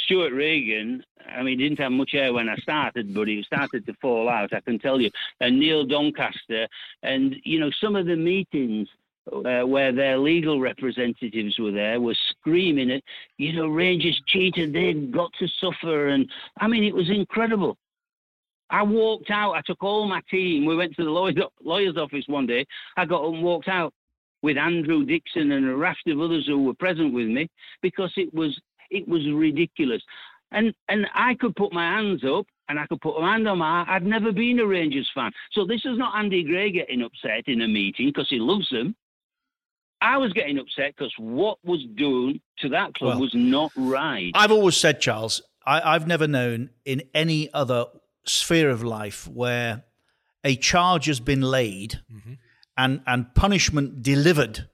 [0.06, 3.94] Stewart Regan, I mean, didn't have much hair when I started, but he started to
[4.02, 5.10] fall out, I can tell you.
[5.40, 6.68] And Neil Doncaster,
[7.04, 8.88] and, you know, some of the meetings
[9.32, 13.04] uh, where their legal representatives were there were screaming at,
[13.38, 16.10] you know, Rangers cheated, they've got to suffer.
[16.10, 17.78] And I mean, it was incredible.
[18.70, 22.26] I walked out, I took all my team, we went to the lawyer's, lawyer's office
[22.28, 22.66] one day,
[22.98, 23.94] I got up and walked out
[24.42, 27.50] with Andrew Dickson and a raft of others who were present with me
[27.82, 28.60] because it was
[28.90, 30.02] it was ridiculous.
[30.52, 33.58] And and I could put my hands up and I could put my hand on
[33.60, 35.32] my I'd never been a Rangers fan.
[35.52, 38.96] So this is not Andy Gray getting upset in a meeting because he loves them.
[40.00, 44.32] I was getting upset because what was done to that club well, was not right.
[44.36, 47.88] I've always said, Charles, I, have never known in any other
[48.24, 49.86] sphere of life where
[50.44, 52.34] a charge has been laid mm-hmm
[52.78, 54.68] and, and punishment delivered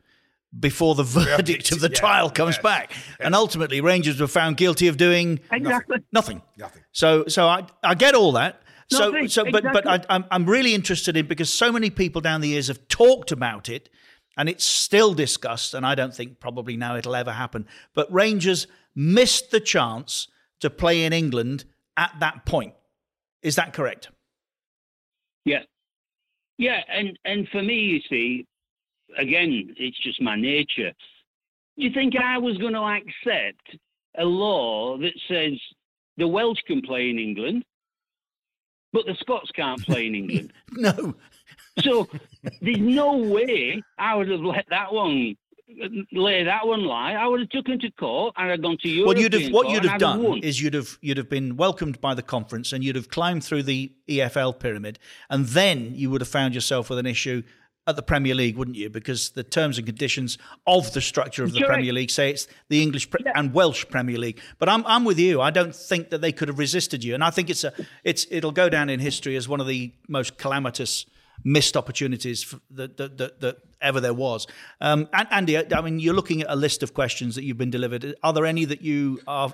[0.58, 2.92] before the verdict of the yeah, trial comes yes, back.
[2.92, 3.18] Yes.
[3.20, 5.98] And ultimately, Rangers were found guilty of doing exactly.
[6.12, 6.42] nothing.
[6.58, 6.82] Nothing.
[6.92, 8.62] So, so I, I get all that.
[8.90, 9.28] So, nothing.
[9.30, 9.82] so, but, exactly.
[9.84, 12.88] but I, I'm, I'm really interested in because so many people down the years have
[12.88, 13.90] talked about it,
[14.38, 15.74] and it's still discussed.
[15.74, 17.66] And I don't think probably now it'll ever happen.
[17.94, 20.28] But Rangers missed the chance
[20.60, 21.66] to play in England
[21.98, 22.74] at that point.
[23.42, 24.10] Is that correct?
[25.46, 25.64] Yeah,
[26.58, 28.46] Yeah, and and for me, you see,
[29.18, 30.94] again, it's just my nature.
[31.76, 33.78] You think I was going to accept
[34.18, 35.54] a law that says
[36.18, 37.66] the Welsh can play in England,
[38.92, 40.54] but the Scots can't play in England?
[40.72, 41.16] no.
[41.80, 42.08] So
[42.62, 45.36] there's no way I would have let that one
[46.12, 47.14] lay that one lie.
[47.14, 49.54] I would have took him to court and I'd gone to European Well, you'd have
[49.54, 52.84] what you'd have done is you'd have you'd have been welcomed by the conference and
[52.84, 55.00] you'd have climbed through the EFL pyramid
[55.30, 57.44] and then you would have found yourself with an issue
[57.86, 58.90] at the Premier League, wouldn't you?
[58.90, 61.74] Because the terms and conditions of the structure of the Correct.
[61.74, 64.40] Premier League say it's the English pre- and Welsh Premier League.
[64.58, 65.42] But I'm I'm with you.
[65.42, 68.26] I don't think that they could have resisted you, and I think it's a it's
[68.32, 71.06] it'll go down in history as one of the most calamitous
[71.44, 74.48] missed opportunities that that, that, that ever there was.
[74.82, 77.72] Um, and Andy, I mean, you're looking at a list of questions that you've been
[77.72, 78.16] delivered.
[78.24, 79.54] Are there any that you are?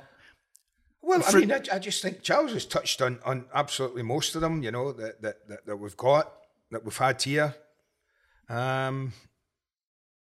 [1.01, 4.41] Well, I mean, I, I just think Charles has touched on, on absolutely most of
[4.41, 6.31] them, you know, that, that, that, that we've got,
[6.71, 7.55] that we've had here.
[8.47, 9.13] Um,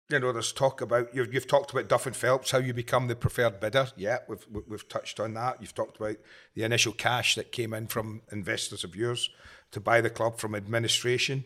[0.10, 3.08] you know, there's talk about, you've, you've talked about Duff and Phelps, how you become
[3.08, 3.88] the preferred bidder.
[3.95, 5.62] Yeah, we've, we've touched on that.
[5.62, 6.18] You've talked about
[6.56, 9.30] the initial cash that came in from investors of yours
[9.76, 11.43] to buy the club from administration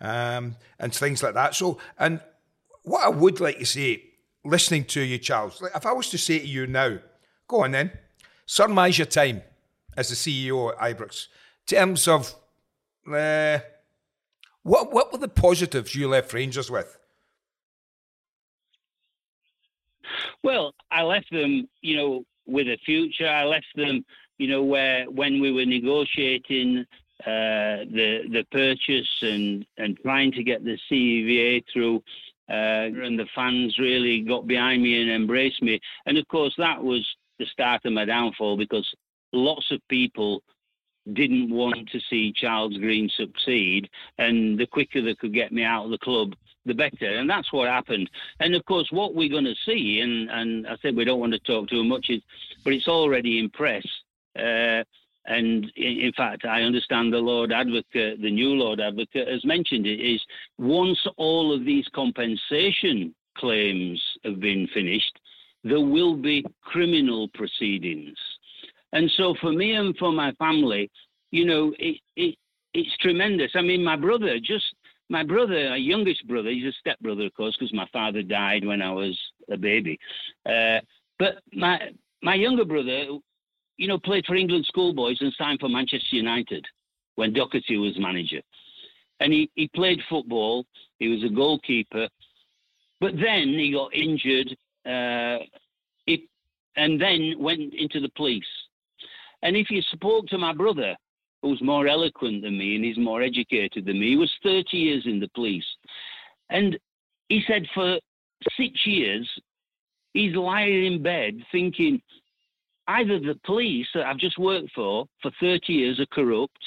[0.00, 1.56] um, and things like that.
[1.56, 2.20] So, and
[2.84, 4.04] what I would like to say,
[4.44, 6.98] listening to you, Charles, like if I was to say to you now,
[7.48, 7.90] go on then,
[8.46, 9.42] surmise your time
[9.96, 11.26] as the CEO at Ibrox,
[11.68, 12.36] in terms of
[13.12, 13.58] uh,
[14.62, 16.96] what what were the positives you left Rangers with?
[20.44, 23.28] Well, I left them, you know, with a future.
[23.28, 24.04] I left them,
[24.38, 26.84] you know, where when we were negotiating
[27.26, 32.02] uh, the the purchase and and trying to get the CVA through,
[32.48, 35.80] uh, and the fans really got behind me and embraced me.
[36.06, 37.06] And of course, that was
[37.38, 38.88] the start of my downfall because
[39.32, 40.42] lots of people
[41.12, 45.84] didn't want to see Charles Green succeed, and the quicker they could get me out
[45.84, 47.16] of the club, the better.
[47.16, 48.08] And that's what happened.
[48.40, 51.32] And of course, what we're going to see, and, and I said we don't want
[51.32, 52.22] to talk too much, is,
[52.64, 53.84] but it's already in press.
[54.38, 54.84] Uh,
[55.26, 60.00] and in, fact, I understand the Lord Advocate, the new Lord Advocate, has mentioned it,
[60.00, 60.20] is
[60.58, 65.18] once all of these compensation claims have been finished,
[65.64, 68.16] there will be criminal proceedings.
[68.92, 70.90] And so for me and for my family,
[71.30, 72.36] you know, it, it
[72.74, 73.52] it's tremendous.
[73.54, 74.64] I mean, my brother, just
[75.08, 78.80] my brother, my youngest brother, he's a stepbrother, of course, because my father died when
[78.80, 79.18] I was
[79.50, 79.98] a baby.
[80.46, 80.78] Uh,
[81.18, 81.90] but my
[82.22, 83.06] my younger brother,
[83.76, 86.64] you know, played for England schoolboys and signed for Manchester United
[87.16, 88.40] when Docherty was manager.
[89.20, 90.64] And he, he played football.
[90.98, 92.08] He was a goalkeeper.
[93.00, 94.56] But then he got injured.
[94.86, 95.44] Uh,
[96.76, 98.44] and then went into the police.
[99.42, 100.96] And if you spoke to my brother,
[101.42, 105.02] who's more eloquent than me and he's more educated than me, he was 30 years
[105.06, 105.64] in the police.
[106.50, 106.78] And
[107.28, 107.98] he said for
[108.56, 109.28] six years,
[110.12, 112.00] he's lying in bed thinking
[112.98, 116.62] either the police that I've just worked for for 30 years are corrupt,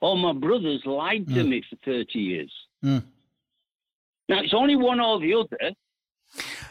[0.00, 1.48] or my brothers lied to Mm.
[1.48, 2.52] me for 30 years.
[2.84, 3.02] Mm.
[4.28, 5.72] Now, it's only one or the other.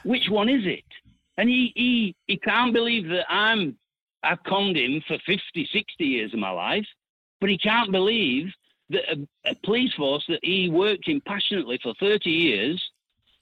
[0.04, 0.84] Which one is it?
[1.38, 3.78] And he, he, he can't believe that I'm,
[4.24, 6.88] I've conned him for 50, 60 years of my life,
[7.40, 8.48] but he can't believe
[8.90, 12.82] that a, a police force that he worked in passionately for 30 years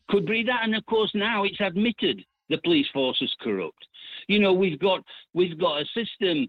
[0.10, 0.62] could be that.
[0.64, 3.86] And of course, now it's admitted the police force is corrupt.
[4.30, 4.99] You know, we've got,
[5.34, 6.47] we've got a system,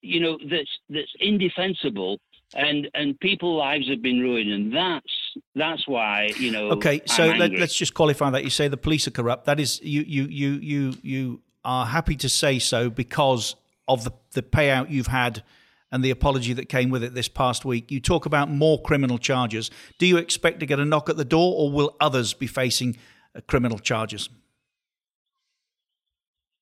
[0.00, 2.18] you know, that's, that's indefensible
[2.54, 4.50] and, and people's lives have been ruined.
[4.50, 5.12] And that's,
[5.54, 8.44] that's why, you know, Okay, so let, let's just qualify that.
[8.44, 9.44] You say the police are corrupt.
[9.44, 13.54] That is, you you you you you are happy to say so because
[13.86, 15.42] of the the payout you've had
[15.90, 17.90] and the apology that came with it this past week.
[17.90, 19.70] You talk about more criminal charges.
[19.98, 22.96] Do you expect to get a knock at the door, or will others be facing
[23.34, 24.28] uh, criminal charges?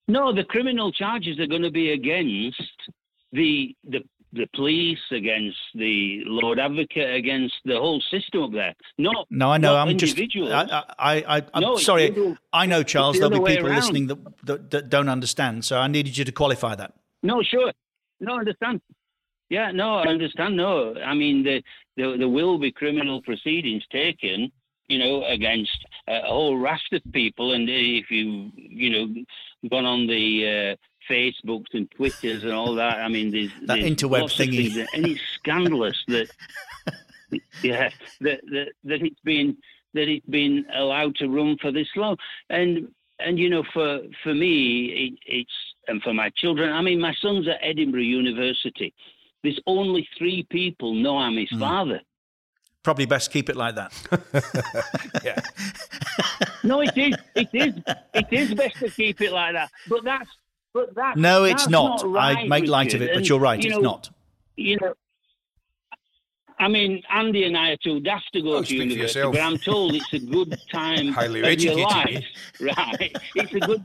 [0.08, 2.62] No, the criminal charges are going to be against
[3.32, 4.00] the the
[4.32, 8.74] the police, against the Lord Advocate, against the whole system up there.
[8.98, 9.76] Not No, I know.
[9.76, 10.18] I'm just.
[10.18, 12.36] I, I, I, I'm No, sorry.
[12.52, 13.16] I know, Charles.
[13.18, 15.64] the There'll be people listening that, that that don't understand.
[15.64, 16.94] So I needed you to qualify that.
[17.22, 17.72] No, sure.
[18.20, 18.80] No, I understand.
[19.48, 20.56] Yeah, no, I understand.
[20.56, 21.62] No, I mean, the,
[21.96, 24.50] the, there will be criminal proceedings taken,
[24.88, 25.76] you know, against
[26.08, 27.52] a whole raft of people.
[27.52, 32.98] And if you, you know, gone on the uh, Facebooks and Twitters and all that,
[32.98, 34.74] I mean, there's, That there's interweb thingy.
[34.74, 36.28] that- and it's scandalous that,
[37.62, 39.56] yeah, that, that that it's been
[39.94, 42.16] that it's been allowed to run for this long.
[42.50, 45.52] And and you know, for for me, it, it's
[45.88, 46.72] and for my children.
[46.72, 48.94] I mean, my son's at Edinburgh University.
[49.42, 52.00] There's only three people know I'm his father.
[52.86, 53.92] Probably best keep it like that.
[55.24, 55.40] yeah.
[56.62, 57.16] No, it is.
[57.34, 57.74] It is.
[58.14, 59.72] It is best to keep it like that.
[59.88, 60.30] But that's.
[60.72, 61.18] But that's.
[61.18, 62.04] No, it's that's not.
[62.06, 63.60] right, I make light of it, but And, you're right.
[63.60, 64.10] you It's know, not.
[64.54, 64.94] You know.
[66.60, 69.18] I mean, Andy and I are too daft to go Oh, to speak for university,
[69.18, 69.34] yourself.
[69.34, 72.24] but I'm told it's a good time Highly of your educated, life.
[72.60, 72.64] Eh?
[72.76, 73.16] Right?
[73.34, 73.82] It's a good.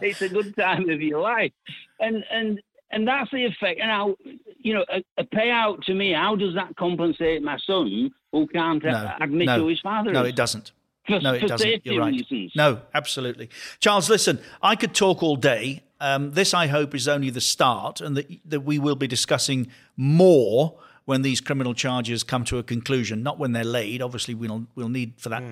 [0.00, 1.52] it's a good time of your life,
[2.00, 2.62] and and
[2.92, 3.80] and that's the effect.
[3.80, 4.16] And how
[4.58, 6.12] you know a, a payout to me.
[6.12, 10.12] How does that compensate my son who can't uh, No, admit no, to his father?
[10.12, 10.30] No, is?
[10.30, 10.72] it doesn't.
[11.06, 11.84] For, no, it doesn't.
[11.84, 12.12] You're right.
[12.12, 12.52] reasons.
[12.54, 13.50] No, absolutely.
[13.80, 15.82] Charles, listen, I could talk all day.
[16.00, 19.68] Um, this, I hope, is only the start, and that, that we will be discussing
[19.96, 23.22] more when these criminal charges come to a conclusion.
[23.22, 24.02] Not when they're laid.
[24.02, 25.42] Obviously, we'll we'll need for that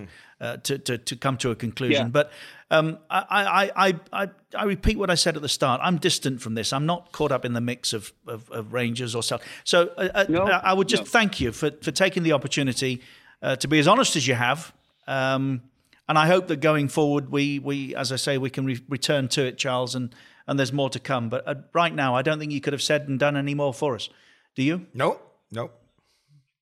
[0.40, 2.07] uh, to, to to come to a conclusion.
[2.07, 2.11] Yeah.
[2.11, 2.32] But
[2.70, 5.80] um, I, I, I, I, I repeat what I said at the start.
[5.82, 6.72] I'm distant from this.
[6.72, 9.40] I'm not caught up in the mix of, of, of Rangers or so.
[9.64, 11.09] So uh, uh, No, I I would just no.
[11.09, 13.03] thank you for, for taking the opportunity
[13.42, 14.72] uh, to be as honest as you have.
[15.07, 15.62] Um,
[16.09, 19.28] and I hope that going forward, we, we as I say, we can re- return
[19.28, 20.14] to it, Charles, and,
[20.46, 21.28] and there's more to come.
[21.28, 23.72] But uh, right now, I don't think you could have said and done any more
[23.72, 24.09] for us.
[24.57, 24.86] Do you?
[24.92, 25.20] No,
[25.51, 25.70] no.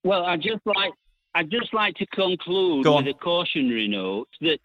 [0.04, 0.92] Well, I just like
[1.34, 4.60] I just like to conclude with a cautionary note that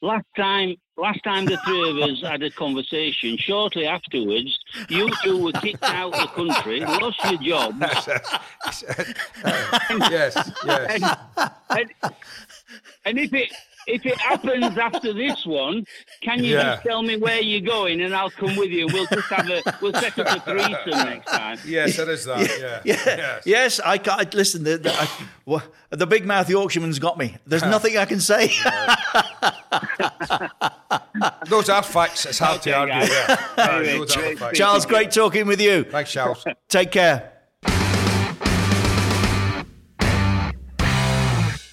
[0.00, 4.58] last time last time the three of us had a conversation, shortly afterwards,
[4.88, 7.78] you two were kicked out of the country, lost your jobs.
[10.10, 11.16] yes, yes.
[11.70, 11.92] And,
[13.04, 13.52] and if it
[13.86, 15.84] if it happens after this one,
[16.22, 16.62] can you Yeah.
[16.74, 18.86] just tell me where you're going and I'll come with you.
[18.92, 21.58] We'll just have a we'll set up a threesome next time.
[21.66, 22.40] Yes, there is that.
[22.60, 22.80] Yeah.
[22.84, 22.96] Yeah.
[23.06, 23.42] Yes.
[23.46, 24.32] Yes, I can't.
[24.34, 25.08] Listen, the, the, I,
[25.46, 27.36] wha- the big mouth Yorkshireman's got me.
[27.46, 28.48] There's nothing I can say.
[31.48, 32.26] Those are facts.
[32.26, 32.94] It's hard to argue.
[32.94, 33.46] Yeah.
[33.58, 34.54] Anyway, those are great.
[34.54, 35.84] Charles, great talking with you.
[35.84, 36.44] Thanks, Charles.
[36.68, 37.32] Take care.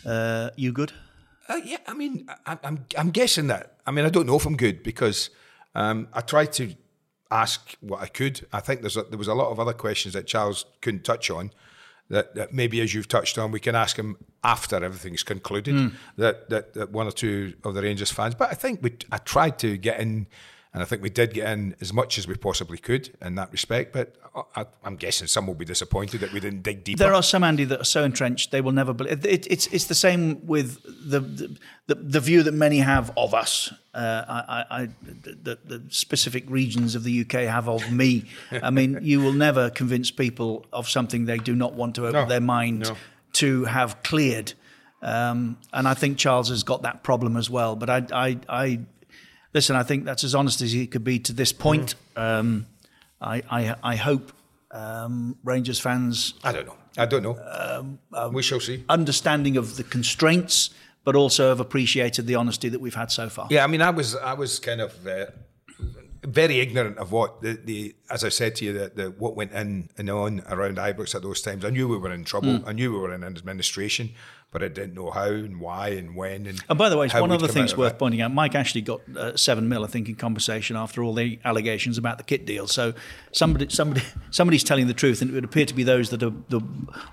[0.05, 0.91] Uh, you good?
[1.49, 3.77] Uh, yeah, I mean, I, I'm I'm guessing that.
[3.87, 5.31] I mean, I don't know if I'm good because
[5.73, 6.75] um, I tried to
[7.31, 8.45] ask what I could.
[8.53, 11.29] I think there's a, there was a lot of other questions that Charles couldn't touch
[11.29, 11.51] on.
[12.09, 15.75] That, that maybe as you've touched on, we can ask him after everything's concluded.
[15.75, 15.93] Mm.
[16.17, 18.33] That, that that one or two of the Rangers fans.
[18.35, 20.25] But I think we I tried to get in,
[20.71, 23.51] and I think we did get in as much as we possibly could in that
[23.51, 23.91] respect.
[23.91, 24.15] But
[24.55, 26.99] I, I'm guessing some will be disappointed that we didn't dig deeper.
[26.99, 29.25] There are some Andy that are so entrenched they will never believe.
[29.25, 31.21] It, it's it's the same with the
[31.87, 33.73] the, the, view that many have of us.
[33.95, 38.25] Uh, I, I, I the, the specific regions of the UK have of me.
[38.51, 42.21] I mean, you will never convince people of something they do not want to open
[42.21, 42.95] No, their mind no.
[43.33, 44.53] to have cleared.
[45.01, 47.75] Um, and I think Charles has got that problem as well.
[47.75, 48.79] But I, I, I
[49.53, 49.75] listen.
[49.75, 51.95] I think that's as honest as he could be to this point.
[52.15, 52.65] Um,
[53.21, 54.31] I, I, I hope
[54.71, 56.75] um, Rangers fans I don't know.
[56.97, 57.97] I don't know.
[58.13, 58.83] Um, we shall see.
[58.89, 60.71] understanding of the constraints,
[61.03, 63.47] but also have appreciated the honesty that we've had so far.
[63.49, 65.27] Yeah, I mean, I was I was kind of uh,
[66.23, 69.51] very ignorant of what the, the as I said to you, the, the what went
[69.53, 71.63] in and on around Ibrox at those times.
[71.63, 72.59] I knew we were in trouble.
[72.59, 72.67] Mm.
[72.67, 74.11] I knew we were in administration,
[74.51, 76.47] but I didn't know how and why and when.
[76.47, 77.99] And And by the way, it's one other thing's worth it.
[77.99, 78.33] pointing out.
[78.33, 82.17] Mike Ashley got uh, seven mil, I think, in compensation after all the allegations about
[82.17, 82.65] the kit deal.
[82.67, 82.93] So
[83.31, 86.33] somebody, somebody, somebody's telling the truth, and it would appear to be those that are
[86.49, 86.61] the,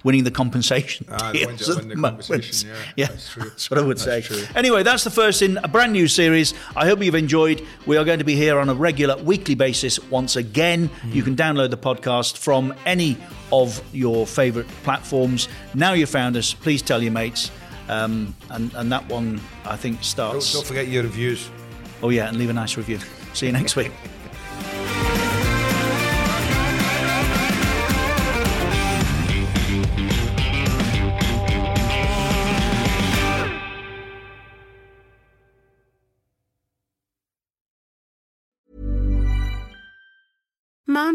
[0.02, 2.26] winning the compensation Ah, the ones deals that at win the the moment.
[2.26, 3.42] compensation, yeah, that's true.
[3.44, 4.34] that's what I would That's say.
[4.34, 4.42] true.
[4.54, 6.54] Anyway, that's the first in a brand new series.
[6.74, 7.62] I hope you've enjoyed.
[7.84, 10.88] We are going to be here on a regular weekly basis once again.
[11.06, 13.16] You can download the podcast from any
[13.52, 15.48] of your favourite platforms.
[15.74, 17.25] Now you've found us, please tell your mates.
[17.88, 20.52] Um, and, and that one, I think, Don't, starts.
[20.52, 21.48] don't forget your reviews.
[22.02, 22.98] Oh, yeah, and leave a nice review.
[23.32, 23.92] See you next week.